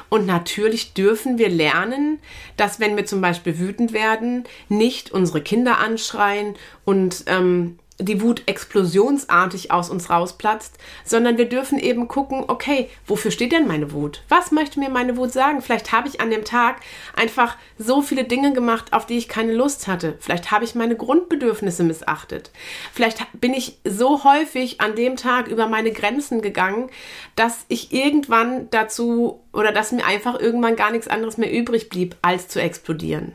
Und 0.09 0.25
natürlich 0.25 0.93
dürfen 0.93 1.37
wir 1.37 1.49
lernen, 1.49 2.19
dass 2.57 2.79
wenn 2.79 2.95
wir 2.97 3.05
zum 3.05 3.21
Beispiel 3.21 3.59
wütend 3.59 3.93
werden, 3.93 4.45
nicht 4.69 5.11
unsere 5.11 5.41
Kinder 5.41 5.77
anschreien 5.79 6.55
und 6.85 7.23
ähm, 7.27 7.77
die 8.05 8.21
Wut 8.21 8.43
explosionsartig 8.45 9.71
aus 9.71 9.89
uns 9.89 10.09
rausplatzt, 10.09 10.77
sondern 11.05 11.37
wir 11.37 11.49
dürfen 11.49 11.79
eben 11.79 12.07
gucken, 12.07 12.43
okay, 12.47 12.89
wofür 13.07 13.31
steht 13.31 13.51
denn 13.51 13.67
meine 13.67 13.91
Wut? 13.91 14.23
Was 14.29 14.51
möchte 14.51 14.79
mir 14.79 14.89
meine 14.89 15.17
Wut 15.17 15.31
sagen? 15.31 15.61
Vielleicht 15.61 15.91
habe 15.91 16.07
ich 16.07 16.21
an 16.21 16.29
dem 16.29 16.45
Tag 16.45 16.81
einfach 17.15 17.57
so 17.77 18.01
viele 18.01 18.23
Dinge 18.23 18.53
gemacht, 18.53 18.93
auf 18.93 19.05
die 19.05 19.17
ich 19.17 19.27
keine 19.27 19.53
Lust 19.53 19.87
hatte. 19.87 20.17
Vielleicht 20.19 20.51
habe 20.51 20.65
ich 20.65 20.75
meine 20.75 20.95
Grundbedürfnisse 20.95 21.83
missachtet. 21.83 22.51
Vielleicht 22.93 23.25
bin 23.39 23.53
ich 23.53 23.79
so 23.83 24.23
häufig 24.23 24.81
an 24.81 24.95
dem 24.95 25.15
Tag 25.15 25.47
über 25.47 25.67
meine 25.67 25.91
Grenzen 25.91 26.41
gegangen, 26.41 26.89
dass 27.35 27.65
ich 27.67 27.93
irgendwann 27.93 28.69
dazu 28.69 29.41
oder 29.53 29.71
dass 29.71 29.91
mir 29.91 30.05
einfach 30.05 30.39
irgendwann 30.39 30.75
gar 30.75 30.91
nichts 30.91 31.07
anderes 31.07 31.37
mehr 31.37 31.51
übrig 31.51 31.89
blieb, 31.89 32.15
als 32.21 32.47
zu 32.47 32.61
explodieren. 32.61 33.33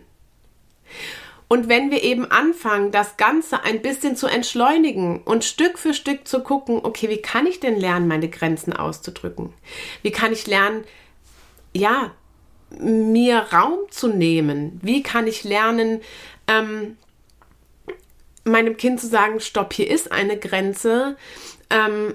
Und 1.49 1.71
wenn 1.71 1.91
wir 1.91 2.03
eben 2.03 2.31
anfangen, 2.31 2.93
das 2.93 3.17
Ganze 3.17 3.63
ein 3.65 3.81
bisschen 3.81 4.17
zu 4.17 4.27
entschleunigen 4.27 5.23
und 5.23 5.45
Stück 5.45 5.79
für 5.79 5.95
Stück 5.95 6.29
zu 6.29 6.43
gucken, 6.43 6.81
okay, 6.83 7.09
wie 7.09 7.23
kann 7.23 7.47
ich 7.47 7.59
denn 7.59 7.81
lernen, 7.81 8.07
meine 8.07 8.29
Grenzen 8.29 8.75
auszudrücken? 8.75 9.55
Wie 10.03 10.11
kann 10.11 10.33
ich 10.33 10.47
lernen, 10.47 10.85
ja, 11.73 12.13
mir 12.71 13.39
Raum 13.51 13.79
zu 13.91 14.09
nehmen? 14.09 14.79
Wie 14.83 15.03
kann 15.03 15.27
ich 15.27 15.43
lernen, 15.43 16.03
ähm, 16.47 16.99
meinem 18.45 18.77
Kind 18.77 19.01
zu 19.01 19.07
sagen, 19.07 19.41
stopp, 19.41 19.73
hier 19.73 19.91
ist 19.91 20.13
eine 20.13 20.39
Grenze 20.39 21.17
ähm, 21.71 22.15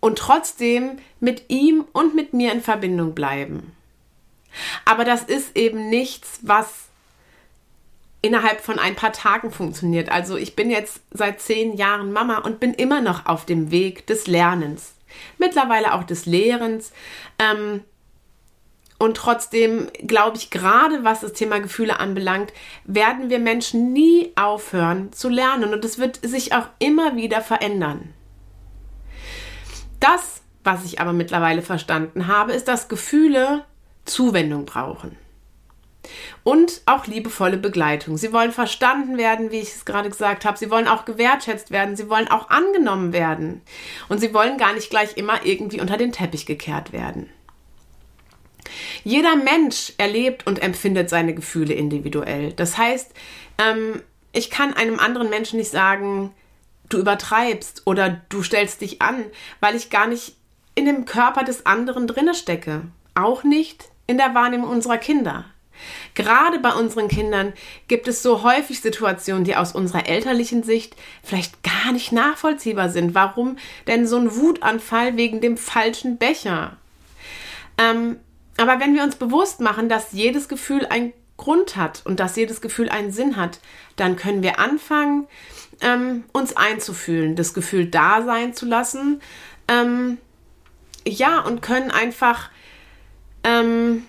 und 0.00 0.18
trotzdem 0.18 0.98
mit 1.20 1.44
ihm 1.48 1.86
und 1.92 2.14
mit 2.14 2.34
mir 2.34 2.52
in 2.52 2.60
Verbindung 2.60 3.14
bleiben. 3.14 3.72
Aber 4.84 5.04
das 5.04 5.22
ist 5.22 5.56
eben 5.56 5.88
nichts, 5.88 6.40
was 6.42 6.87
innerhalb 8.22 8.60
von 8.60 8.78
ein 8.78 8.96
paar 8.96 9.12
Tagen 9.12 9.50
funktioniert. 9.50 10.10
Also 10.10 10.36
ich 10.36 10.56
bin 10.56 10.70
jetzt 10.70 11.00
seit 11.10 11.40
zehn 11.40 11.76
Jahren 11.76 12.12
Mama 12.12 12.38
und 12.38 12.60
bin 12.60 12.74
immer 12.74 13.00
noch 13.00 13.26
auf 13.26 13.44
dem 13.44 13.70
Weg 13.70 14.06
des 14.06 14.26
Lernens. 14.26 14.94
Mittlerweile 15.38 15.94
auch 15.94 16.04
des 16.04 16.26
Lehrens. 16.26 16.92
Ähm, 17.38 17.82
und 18.98 19.16
trotzdem 19.16 19.88
glaube 20.04 20.36
ich, 20.36 20.50
gerade 20.50 21.04
was 21.04 21.20
das 21.20 21.32
Thema 21.32 21.60
Gefühle 21.60 22.00
anbelangt, 22.00 22.52
werden 22.84 23.30
wir 23.30 23.38
Menschen 23.38 23.92
nie 23.92 24.32
aufhören 24.34 25.12
zu 25.12 25.28
lernen. 25.28 25.72
Und 25.72 25.84
es 25.84 25.98
wird 25.98 26.18
sich 26.22 26.52
auch 26.52 26.66
immer 26.80 27.14
wieder 27.14 27.40
verändern. 27.40 28.12
Das, 30.00 30.42
was 30.64 30.84
ich 30.84 31.00
aber 31.00 31.12
mittlerweile 31.12 31.62
verstanden 31.62 32.26
habe, 32.26 32.52
ist, 32.52 32.66
dass 32.66 32.88
Gefühle 32.88 33.64
Zuwendung 34.04 34.64
brauchen 34.64 35.16
und 36.44 36.80
auch 36.86 37.06
liebevolle 37.06 37.56
Begleitung. 37.56 38.16
Sie 38.16 38.32
wollen 38.32 38.52
verstanden 38.52 39.18
werden, 39.18 39.50
wie 39.50 39.60
ich 39.60 39.74
es 39.74 39.84
gerade 39.84 40.08
gesagt 40.08 40.44
habe. 40.44 40.58
Sie 40.58 40.70
wollen 40.70 40.88
auch 40.88 41.04
gewertschätzt 41.04 41.70
werden. 41.70 41.96
Sie 41.96 42.08
wollen 42.08 42.28
auch 42.28 42.50
angenommen 42.50 43.12
werden. 43.12 43.62
Und 44.08 44.18
sie 44.18 44.32
wollen 44.32 44.58
gar 44.58 44.72
nicht 44.72 44.90
gleich 44.90 45.16
immer 45.16 45.44
irgendwie 45.44 45.80
unter 45.80 45.96
den 45.96 46.12
Teppich 46.12 46.46
gekehrt 46.46 46.92
werden. 46.92 47.28
Jeder 49.04 49.36
Mensch 49.36 49.92
erlebt 49.98 50.46
und 50.46 50.62
empfindet 50.62 51.10
seine 51.10 51.34
Gefühle 51.34 51.74
individuell. 51.74 52.52
Das 52.52 52.76
heißt, 52.76 53.12
ähm, 53.58 54.02
ich 54.32 54.50
kann 54.50 54.74
einem 54.74 54.98
anderen 54.98 55.30
Menschen 55.30 55.58
nicht 55.58 55.70
sagen, 55.70 56.32
du 56.88 56.98
übertreibst 56.98 57.82
oder 57.86 58.20
du 58.28 58.42
stellst 58.42 58.80
dich 58.80 59.02
an, 59.02 59.24
weil 59.60 59.74
ich 59.74 59.90
gar 59.90 60.06
nicht 60.06 60.36
in 60.74 60.84
dem 60.84 61.04
Körper 61.06 61.44
des 61.44 61.66
anderen 61.66 62.06
drinne 62.06 62.34
stecke. 62.34 62.82
Auch 63.14 63.42
nicht 63.42 63.88
in 64.06 64.16
der 64.16 64.34
Wahrnehmung 64.34 64.70
unserer 64.70 64.98
Kinder. 64.98 65.44
Gerade 66.14 66.58
bei 66.58 66.72
unseren 66.72 67.08
Kindern 67.08 67.52
gibt 67.86 68.08
es 68.08 68.22
so 68.22 68.42
häufig 68.42 68.80
Situationen, 68.80 69.44
die 69.44 69.56
aus 69.56 69.72
unserer 69.72 70.08
elterlichen 70.08 70.62
Sicht 70.62 70.96
vielleicht 71.22 71.62
gar 71.62 71.92
nicht 71.92 72.12
nachvollziehbar 72.12 72.88
sind. 72.88 73.14
Warum 73.14 73.56
denn 73.86 74.06
so 74.06 74.16
ein 74.16 74.34
Wutanfall 74.34 75.16
wegen 75.16 75.40
dem 75.40 75.56
falschen 75.56 76.18
Becher? 76.18 76.76
Ähm, 77.78 78.16
aber 78.56 78.80
wenn 78.80 78.94
wir 78.94 79.04
uns 79.04 79.16
bewusst 79.16 79.60
machen, 79.60 79.88
dass 79.88 80.12
jedes 80.12 80.48
Gefühl 80.48 80.86
einen 80.86 81.12
Grund 81.36 81.76
hat 81.76 82.02
und 82.04 82.18
dass 82.20 82.36
jedes 82.36 82.60
Gefühl 82.60 82.88
einen 82.88 83.12
Sinn 83.12 83.36
hat, 83.36 83.60
dann 83.96 84.16
können 84.16 84.42
wir 84.42 84.58
anfangen, 84.58 85.28
ähm, 85.80 86.24
uns 86.32 86.56
einzufühlen, 86.56 87.36
das 87.36 87.54
Gefühl 87.54 87.86
da 87.86 88.22
sein 88.22 88.54
zu 88.54 88.66
lassen. 88.66 89.20
Ähm, 89.68 90.18
ja, 91.06 91.40
und 91.40 91.62
können 91.62 91.90
einfach 91.90 92.50
ähm, 93.44 94.04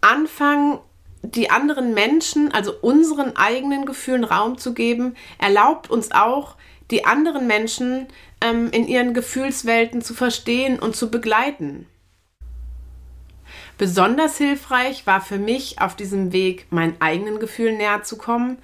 anfangen, 0.00 0.78
die 1.22 1.50
anderen 1.50 1.94
Menschen, 1.94 2.52
also 2.52 2.72
unseren 2.80 3.36
eigenen 3.36 3.86
Gefühlen 3.86 4.24
Raum 4.24 4.58
zu 4.58 4.72
geben, 4.74 5.16
erlaubt 5.38 5.90
uns 5.90 6.12
auch, 6.12 6.56
die 6.90 7.04
anderen 7.04 7.46
Menschen 7.46 8.06
ähm, 8.40 8.70
in 8.70 8.86
ihren 8.86 9.14
Gefühlswelten 9.14 10.00
zu 10.00 10.14
verstehen 10.14 10.78
und 10.78 10.96
zu 10.96 11.10
begleiten. 11.10 11.86
Besonders 13.76 14.38
hilfreich 14.38 15.06
war 15.06 15.20
für 15.20 15.38
mich 15.38 15.80
auf 15.80 15.94
diesem 15.94 16.32
Weg, 16.32 16.66
meinen 16.70 17.00
eigenen 17.00 17.38
Gefühlen 17.38 17.76
näher 17.76 18.02
zu 18.02 18.16
kommen, 18.16 18.58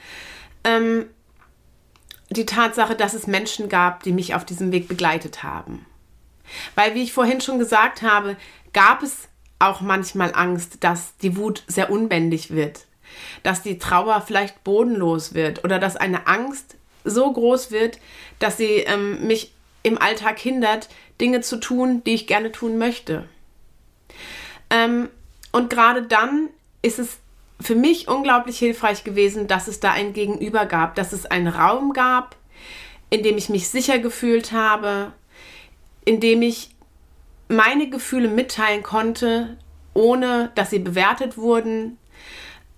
ähm, 0.65 1.07
die 2.31 2.47
Tatsache, 2.47 2.97
dass 2.97 3.15
es 3.15 3.27
Menschen 3.27 3.69
gab, 3.69 4.03
die 4.03 4.13
mich 4.13 4.35
auf 4.35 4.45
diesem 4.45 4.73
Weg 4.73 4.89
begleitet 4.89 5.43
haben. 5.43 5.87
Weil, 6.75 6.95
wie 6.95 7.03
ich 7.03 7.13
vorhin 7.13 7.41
schon 7.41 7.59
gesagt 7.59 8.03
habe, 8.03 8.37
gab 8.73 9.03
es 9.03 9.29
auch 9.59 9.81
manchmal 9.81 10.33
Angst, 10.35 10.85
dass 10.85 11.17
die 11.19 11.37
Wut 11.37 11.63
sehr 11.67 11.91
unbändig 11.91 12.51
wird, 12.51 12.87
dass 13.43 13.63
die 13.63 13.79
Trauer 13.79 14.21
vielleicht 14.21 14.65
bodenlos 14.65 15.35
wird 15.35 15.65
oder 15.65 15.79
dass 15.79 15.97
eine 15.97 16.27
Angst 16.27 16.77
so 17.05 17.33
groß 17.33 17.71
wird, 17.71 17.99
dass 18.39 18.57
sie 18.57 18.79
ähm, 18.79 19.27
mich 19.27 19.53
im 19.83 20.01
Alltag 20.01 20.39
hindert, 20.39 20.89
Dinge 21.21 21.43
zu 21.43 21.59
tun, 21.59 22.03
die 22.05 22.15
ich 22.15 22.27
gerne 22.27 22.51
tun 22.51 22.79
möchte. 22.79 23.29
Ähm, 24.71 25.09
und 25.53 25.71
gerade 25.71 26.03
dann 26.03 26.49
ist 26.83 26.99
es 26.99 27.19
für 27.61 27.75
mich 27.75 28.09
unglaublich 28.09 28.59
hilfreich 28.59 29.05
gewesen, 29.05 29.47
dass 29.47 29.69
es 29.69 29.81
da 29.81 29.93
ein 29.93 30.13
Gegenüber 30.13 30.67
gab, 30.67 30.97
dass 30.97 31.13
es 31.13 31.27
einen 31.27 31.47
Raum 31.49 31.93
gab, 31.93 32.37
in 33.11 33.23
dem 33.23 33.39
ich 33.39 33.49
mich 33.49 33.69
sicher 33.69 33.99
gefühlt 33.99 34.53
habe, 34.53 35.13
in 36.05 36.21
dem 36.21 36.43
ich 36.43 36.74
meine 37.49 37.89
Gefühle 37.89 38.29
mitteilen 38.29 38.83
konnte, 38.83 39.57
ohne 39.93 40.51
dass 40.55 40.71
sie 40.71 40.79
bewertet 40.79 41.37
wurden. 41.37 41.99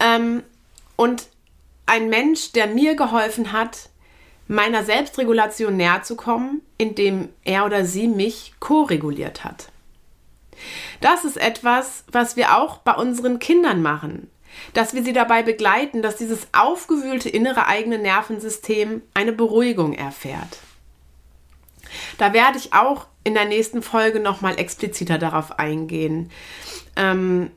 Ähm, 0.01 0.43
und 0.97 1.29
ein 1.87 2.09
Mensch, 2.09 2.53
der 2.53 2.67
mir 2.67 2.97
geholfen 2.97 3.53
hat, 3.53 3.91
meiner 4.49 4.85
Selbstregulation 4.85 5.77
näher 5.77 6.03
zu 6.03 6.17
kommen, 6.17 6.63
indem 6.79 7.29
er 7.45 7.65
oder 7.65 7.85
sie 7.85 8.09
mich 8.09 8.55
ko-reguliert 8.61 9.45
hat. 9.45 9.71
Das 11.01 11.25
ist 11.25 11.37
etwas, 11.37 12.05
was 12.11 12.37
wir 12.37 12.57
auch 12.57 12.79
bei 12.79 12.95
unseren 12.95 13.39
Kindern 13.39 13.83
machen, 13.83 14.31
dass 14.73 14.95
wir 14.95 15.03
sie 15.03 15.13
dabei 15.13 15.43
begleiten, 15.43 16.03
dass 16.03 16.17
dieses 16.17 16.47
aufgewühlte 16.53 17.29
innere 17.29 17.67
eigene 17.67 17.99
Nervensystem 17.99 19.03
eine 19.15 19.33
Beruhigung 19.33 19.93
erfährt. 19.93 20.59
Da 22.19 22.33
werde 22.33 22.59
ich 22.59 22.73
auch 22.73 23.07
in 23.25 23.35
der 23.35 23.45
nächsten 23.45 23.83
Folge 23.83 24.21
nochmal 24.21 24.59
expliziter 24.59 25.19
darauf 25.19 25.59
eingehen. 25.59 26.31
Ähm, 26.95 27.51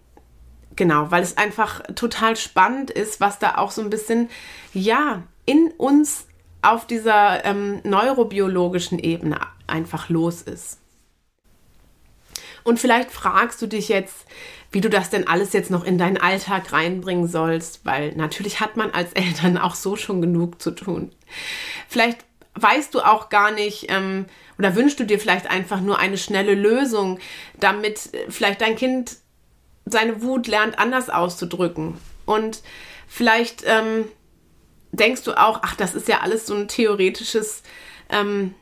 genau, 0.75 1.11
weil 1.11 1.21
es 1.23 1.37
einfach 1.37 1.81
total 1.95 2.35
spannend 2.35 2.91
ist, 2.91 3.21
was 3.21 3.39
da 3.39 3.55
auch 3.55 3.71
so 3.71 3.81
ein 3.81 3.89
bisschen, 3.89 4.29
ja, 4.73 5.23
in 5.45 5.71
uns 5.77 6.25
auf 6.61 6.87
dieser 6.87 7.45
ähm, 7.45 7.81
neurobiologischen 7.83 8.99
Ebene 8.99 9.39
einfach 9.67 10.09
los 10.09 10.41
ist. 10.41 10.79
Und 12.63 12.79
vielleicht 12.79 13.11
fragst 13.11 13.61
du 13.61 13.67
dich 13.67 13.89
jetzt, 13.89 14.25
wie 14.71 14.81
du 14.81 14.89
das 14.89 15.09
denn 15.09 15.27
alles 15.27 15.53
jetzt 15.53 15.71
noch 15.71 15.83
in 15.83 15.97
deinen 15.97 16.17
Alltag 16.17 16.71
reinbringen 16.71 17.27
sollst, 17.27 17.85
weil 17.85 18.13
natürlich 18.15 18.59
hat 18.59 18.77
man 18.77 18.91
als 18.91 19.13
Eltern 19.13 19.57
auch 19.57 19.75
so 19.75 19.95
schon 19.95 20.21
genug 20.21 20.61
zu 20.61 20.71
tun. 20.71 21.11
Vielleicht 21.87 22.25
weißt 22.61 22.93
du 22.93 23.01
auch 23.01 23.29
gar 23.29 23.51
nicht 23.51 23.85
ähm, 23.89 24.25
oder 24.57 24.75
wünschst 24.75 24.99
du 24.99 25.05
dir 25.05 25.19
vielleicht 25.19 25.49
einfach 25.49 25.81
nur 25.81 25.99
eine 25.99 26.17
schnelle 26.17 26.55
Lösung, 26.55 27.19
damit 27.59 28.13
äh, 28.13 28.29
vielleicht 28.29 28.61
dein 28.61 28.75
Kind 28.75 29.17
seine 29.85 30.21
Wut 30.21 30.47
lernt, 30.47 30.77
anders 30.77 31.09
auszudrücken. 31.09 31.97
Und 32.25 32.61
vielleicht 33.07 33.63
ähm, 33.65 34.05
denkst 34.91 35.23
du 35.23 35.33
auch, 35.33 35.59
ach, 35.63 35.75
das 35.75 35.95
ist 35.95 36.07
ja 36.07 36.19
alles 36.19 36.45
so 36.45 36.53
ein 36.53 36.67
theoretisches 36.67 37.63
ähm, 38.09 38.53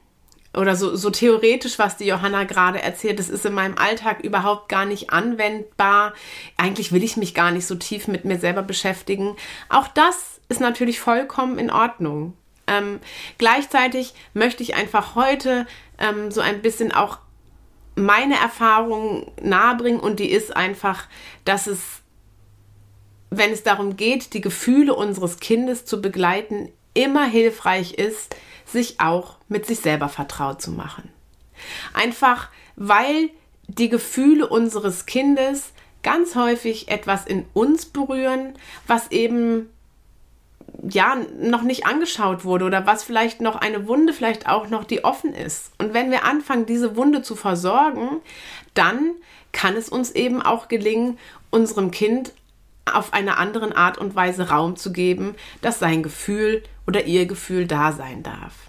oder 0.55 0.75
so, 0.75 0.95
so 0.95 1.09
theoretisch, 1.09 1.77
was 1.77 1.97
die 1.97 2.05
Johanna 2.05 2.45
gerade 2.45 2.81
erzählt, 2.81 3.19
das 3.19 3.29
ist 3.29 3.45
in 3.45 3.53
meinem 3.53 3.77
Alltag 3.77 4.21
überhaupt 4.23 4.69
gar 4.69 4.85
nicht 4.85 5.11
anwendbar. 5.11 6.13
Eigentlich 6.57 6.91
will 6.91 7.03
ich 7.03 7.17
mich 7.17 7.33
gar 7.33 7.51
nicht 7.51 7.67
so 7.67 7.75
tief 7.75 8.07
mit 8.07 8.25
mir 8.25 8.39
selber 8.39 8.63
beschäftigen. 8.63 9.35
Auch 9.69 9.87
das 9.87 10.41
ist 10.49 10.61
natürlich 10.61 10.99
vollkommen 10.99 11.59
in 11.59 11.69
Ordnung. 11.69 12.33
Ähm, 12.67 12.99
gleichzeitig 13.37 14.13
möchte 14.33 14.63
ich 14.63 14.75
einfach 14.75 15.15
heute 15.15 15.65
ähm, 15.97 16.31
so 16.31 16.41
ein 16.41 16.61
bisschen 16.61 16.91
auch 16.91 17.19
meine 17.95 18.35
Erfahrung 18.35 19.31
nahebringen 19.41 19.99
und 19.99 20.19
die 20.19 20.29
ist 20.29 20.55
einfach, 20.55 21.07
dass 21.45 21.67
es, 21.67 21.79
wenn 23.29 23.51
es 23.51 23.63
darum 23.63 23.97
geht, 23.97 24.33
die 24.33 24.41
Gefühle 24.41 24.93
unseres 24.93 25.39
Kindes 25.39 25.85
zu 25.85 26.01
begleiten, 26.01 26.71
immer 26.93 27.25
hilfreich 27.25 27.93
ist, 27.93 28.35
sich 28.65 28.99
auch 28.99 29.37
mit 29.47 29.65
sich 29.65 29.79
selber 29.79 30.09
vertraut 30.09 30.61
zu 30.61 30.71
machen. 30.71 31.09
Einfach 31.93 32.49
weil 32.77 33.31
die 33.67 33.89
Gefühle 33.89 34.47
unseres 34.47 35.05
Kindes 35.05 35.71
ganz 36.03 36.35
häufig 36.35 36.89
etwas 36.89 37.25
in 37.25 37.45
uns 37.53 37.85
berühren, 37.85 38.53
was 38.85 39.11
eben 39.11 39.69
ja 40.89 41.17
noch 41.39 41.63
nicht 41.63 41.85
angeschaut 41.85 42.45
wurde 42.45 42.65
oder 42.65 42.85
was 42.85 43.03
vielleicht 43.03 43.41
noch 43.41 43.55
eine 43.55 43.87
Wunde 43.87 44.13
vielleicht 44.13 44.47
auch 44.47 44.69
noch 44.69 44.83
die 44.83 45.03
offen 45.03 45.33
ist. 45.33 45.71
Und 45.77 45.93
wenn 45.93 46.11
wir 46.11 46.23
anfangen, 46.23 46.65
diese 46.65 46.95
Wunde 46.95 47.21
zu 47.21 47.35
versorgen, 47.35 48.21
dann 48.73 49.11
kann 49.51 49.75
es 49.75 49.89
uns 49.89 50.11
eben 50.11 50.41
auch 50.41 50.67
gelingen, 50.67 51.17
unserem 51.49 51.91
Kind 51.91 52.33
auf 52.85 53.13
eine 53.13 53.37
andere 53.37 53.75
Art 53.75 53.97
und 53.97 54.15
Weise 54.15 54.49
Raum 54.49 54.75
zu 54.75 54.91
geben, 54.91 55.35
dass 55.61 55.79
sein 55.79 56.03
Gefühl 56.03 56.63
oder 56.85 57.05
ihr 57.05 57.25
Gefühl 57.25 57.67
da 57.67 57.91
sein 57.91 58.23
darf. 58.23 58.66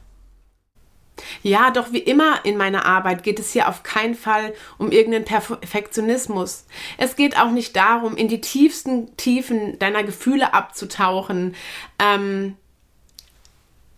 Ja, 1.43 1.71
doch 1.71 1.93
wie 1.93 1.99
immer 1.99 2.45
in 2.45 2.57
meiner 2.57 2.87
Arbeit 2.87 3.23
geht 3.23 3.39
es 3.39 3.53
hier 3.53 3.69
auf 3.69 3.83
keinen 3.83 4.15
Fall 4.15 4.55
um 4.79 4.91
irgendeinen 4.91 5.25
Perfektionismus. 5.25 6.67
Es 6.97 7.17
geht 7.17 7.39
auch 7.39 7.51
nicht 7.51 7.77
darum, 7.77 8.17
in 8.17 8.29
die 8.29 8.41
tiefsten 8.41 9.17
Tiefen 9.17 9.79
deiner 9.79 10.03
Gefühle 10.03 10.55
abzutauchen. 10.55 11.55
Ähm, 11.99 12.57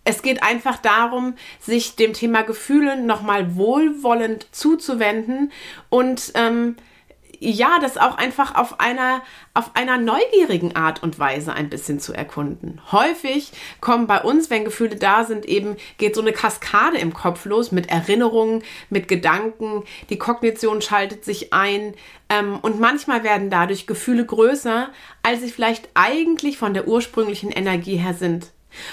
es 0.05 0.23
geht 0.23 0.43
einfach 0.43 0.79
darum, 0.79 1.35
sich 1.61 1.97
dem 1.97 2.15
Thema 2.15 2.43
Gefühle 2.43 3.01
nochmal 3.01 3.55
wohlwollend 3.57 4.47
zuzuwenden 4.51 5.53
und 5.89 6.33
ähm, 6.35 6.77
ja, 7.43 7.79
das 7.81 7.97
auch 7.97 8.19
einfach 8.19 8.55
auf 8.55 8.81
einer, 8.81 9.23
auf 9.55 9.75
einer 9.75 9.97
neugierigen 9.97 10.77
Art 10.77 11.03
und 11.03 11.19
Weise 11.19 11.55
ein 11.55 11.71
bisschen 11.71 11.99
zu 11.99 12.13
erkunden. 12.13 12.83
Häufig 12.93 13.51
kommen 13.81 14.07
bei 14.07 14.21
uns, 14.21 14.51
wenn 14.51 14.65
Gefühle 14.65 14.97
da 14.97 15.25
sind, 15.25 15.47
eben 15.47 15.77
geht 15.97 16.15
so 16.15 16.21
eine 16.21 16.35
Kaskade 16.35 16.99
im 16.99 17.15
Kopf 17.15 17.47
los 17.47 17.73
mit 17.73 17.89
Erinnerungen, 17.89 18.63
mit 18.91 19.09
Gedanken. 19.09 19.85
Die 20.11 20.19
Kognition 20.19 20.83
schaltet 20.83 21.25
sich 21.25 21.55
ein 21.55 21.95
ähm, 22.29 22.59
und 22.61 22.79
manchmal 22.79 23.25
werden 23.25 23.49
dadurch 23.49 23.87
Gefühle 23.87 24.27
größer, 24.27 24.91
als 25.23 25.41
sie 25.41 25.51
vielleicht 25.51 25.89
eigentlich 25.95 26.59
von 26.59 26.75
der 26.75 26.87
ursprünglichen 26.87 27.51
Energie 27.51 27.97
her 27.97 28.15
sind. 28.15 28.53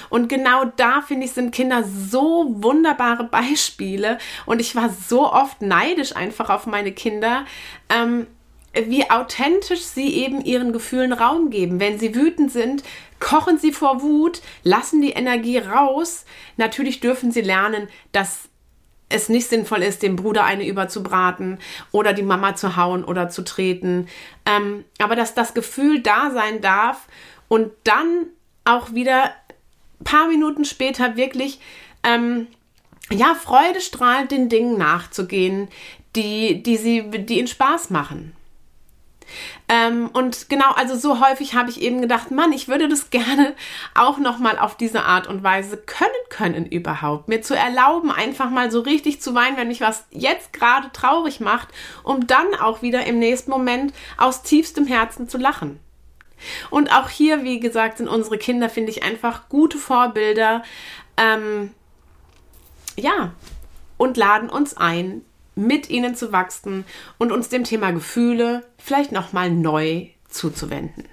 Und 0.10 0.28
genau 0.30 0.66
da 0.78 1.02
finde 1.02 1.26
ich, 1.26 1.34
sind 1.34 1.54
Kinder 1.54 1.84
so 1.84 2.48
wunderbare 2.48 3.26
Beispiele. 3.26 4.18
Und 4.46 4.60
ich 4.60 4.76
war 4.76 4.90
so 4.90 5.32
oft 5.32 5.62
neidisch 5.62 6.16
einfach 6.16 6.50
auf 6.50 6.66
meine 6.66 6.94
Kinder, 6.94 7.46
ähm, 7.90 8.26
wie 8.86 9.10
authentisch 9.10 9.82
sie 9.82 10.14
eben 10.16 10.42
ihren 10.42 10.74
Gefühlen 10.74 11.14
Raum 11.14 11.50
geben. 11.50 11.80
Wenn 11.80 12.00
sie 12.00 12.16
wütend 12.16 12.52
sind, 12.52 12.84
kochen 13.20 13.58
sie 13.58 13.72
vor 13.72 14.02
Wut, 14.02 14.42
lassen 14.64 15.02
die 15.02 15.12
Energie 15.12 15.58
raus. 15.58 16.26
Natürlich 16.58 17.00
dürfen 17.00 17.32
sie 17.32 17.42
lernen, 17.42 17.88
dass 18.12 18.50
es 19.10 19.30
nicht 19.30 19.48
sinnvoll 19.48 19.84
ist, 19.84 20.04
dem 20.04 20.18
Bruder 20.18 20.44
eine 20.44 20.68
überzubraten 20.68 21.60
oder 21.92 22.14
die 22.14 22.24
Mama 22.24 22.56
zu 22.56 22.76
hauen 22.76 23.04
oder 23.04 23.30
zu 23.30 23.44
treten. 23.44 24.08
Ähm, 24.46 24.84
aber 25.00 25.16
dass 25.16 25.34
das 25.34 25.54
Gefühl 25.54 26.02
da 26.02 26.32
sein 26.32 26.62
darf 26.62 27.08
und 27.48 27.72
dann 27.84 28.28
auch 28.66 28.94
wieder 28.94 29.32
ein 30.00 30.04
paar 30.04 30.28
Minuten 30.28 30.66
später 30.66 31.16
wirklich 31.16 31.60
ähm, 32.04 32.48
ja, 33.10 33.34
freudestrahlend 33.34 34.32
den 34.32 34.50
Dingen 34.50 34.78
nachzugehen, 34.78 35.70
die, 36.16 36.62
die 36.62 36.78
sie, 36.78 37.10
die 37.10 37.40
ihnen 37.40 37.48
Spaß 37.48 37.90
machen. 37.90 38.34
Ähm, 39.70 40.10
und 40.14 40.50
genau, 40.50 40.72
also 40.72 40.96
so 40.96 41.20
häufig 41.20 41.56
habe 41.56 41.70
ich 41.70 41.82
eben 41.82 42.02
gedacht, 42.02 42.32
Mann, 42.32 42.52
ich 42.52 42.68
würde 42.68 42.88
das 42.88 43.10
gerne 43.10 43.56
auch 43.96 44.18
noch 44.18 44.38
mal 44.40 44.58
auf 44.58 44.76
diese 44.76 45.04
Art 45.04 45.28
und 45.28 45.44
Weise 45.44 45.78
können 45.78 46.10
können 46.30 46.66
überhaupt, 46.66 47.28
mir 47.28 47.42
zu 47.42 47.56
erlauben, 47.56 48.12
einfach 48.12 48.50
mal 48.50 48.72
so 48.72 48.82
richtig 48.82 49.22
zu 49.22 49.34
weinen, 49.34 49.58
wenn 49.58 49.68
mich 49.68 49.82
was 49.82 50.06
jetzt 50.12 50.54
gerade 50.54 50.92
traurig 50.92 51.40
macht, 51.40 51.70
um 52.04 52.28
dann 52.28 52.56
auch 52.56 52.82
wieder 52.82 53.06
im 53.06 53.20
nächsten 53.20 53.52
Moment 53.52 53.94
aus 54.18 54.44
tiefstem 54.44 54.86
Herzen 54.88 55.30
zu 55.30 55.38
lachen. 55.38 55.80
Und 56.70 56.92
auch 56.92 57.10
hier, 57.10 57.44
wie 57.44 57.60
gesagt, 57.60 57.98
sind 57.98 58.08
unsere 58.08 58.38
Kinder, 58.38 58.70
finde 58.70 58.92
ich, 58.92 59.04
einfach 59.04 59.50
gute 59.50 59.78
Vorbilder. 59.78 60.64
Ähm, 61.18 61.72
ja, 62.96 63.34
und 63.98 64.18
laden 64.18 64.50
uns 64.50 64.78
ein, 64.78 65.24
mit 65.58 65.90
ihnen 65.90 66.16
zu 66.16 66.32
wachsen 66.32 66.86
und 67.18 67.32
uns 67.32 67.50
dem 67.50 67.64
Thema 67.64 67.92
Gefühle 67.92 68.64
vielleicht 68.78 69.12
nochmal 69.12 69.52
neu 69.52 70.08
zuzuwenden. 70.30 71.06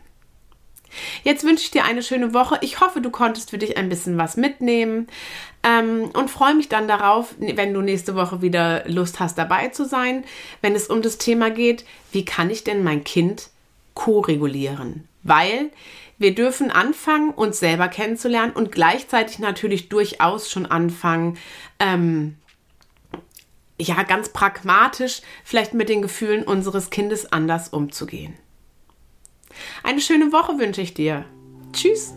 Jetzt 1.24 1.44
wünsche 1.44 1.64
ich 1.64 1.70
dir 1.70 1.84
eine 1.84 2.02
schöne 2.02 2.34
Woche. 2.34 2.58
Ich 2.60 2.80
hoffe, 2.80 3.00
du 3.00 3.10
konntest 3.10 3.50
für 3.50 3.58
dich 3.58 3.76
ein 3.76 3.88
bisschen 3.88 4.16
was 4.16 4.36
mitnehmen 4.36 5.08
ähm, 5.62 6.10
und 6.14 6.30
freue 6.30 6.54
mich 6.54 6.68
dann 6.68 6.86
darauf, 6.86 7.34
wenn 7.38 7.74
du 7.74 7.80
nächste 7.80 8.14
Woche 8.14 8.42
wieder 8.42 8.88
Lust 8.88 9.18
hast, 9.18 9.36
dabei 9.36 9.68
zu 9.68 9.84
sein, 9.84 10.24
wenn 10.60 10.74
es 10.74 10.86
um 10.86 11.02
das 11.02 11.18
Thema 11.18 11.50
geht, 11.50 11.84
wie 12.12 12.24
kann 12.24 12.50
ich 12.50 12.62
denn 12.64 12.84
mein 12.84 13.02
Kind 13.02 13.50
ko-regulieren? 13.94 15.08
Weil 15.22 15.70
wir 16.18 16.34
dürfen 16.34 16.70
anfangen, 16.70 17.30
uns 17.30 17.58
selber 17.58 17.88
kennenzulernen 17.88 18.52
und 18.52 18.70
gleichzeitig 18.70 19.40
natürlich 19.40 19.88
durchaus 19.88 20.50
schon 20.50 20.66
anfangen, 20.66 21.38
ähm, 21.80 22.36
ja, 23.80 24.02
ganz 24.04 24.28
pragmatisch 24.28 25.22
vielleicht 25.44 25.74
mit 25.74 25.88
den 25.88 26.02
Gefühlen 26.02 26.44
unseres 26.44 26.90
Kindes 26.90 27.32
anders 27.32 27.68
umzugehen. 27.68 28.34
Eine 29.82 30.00
schöne 30.00 30.32
Woche 30.32 30.58
wünsche 30.58 30.80
ich 30.80 30.94
dir. 30.94 31.24
Tschüss. 31.72 32.14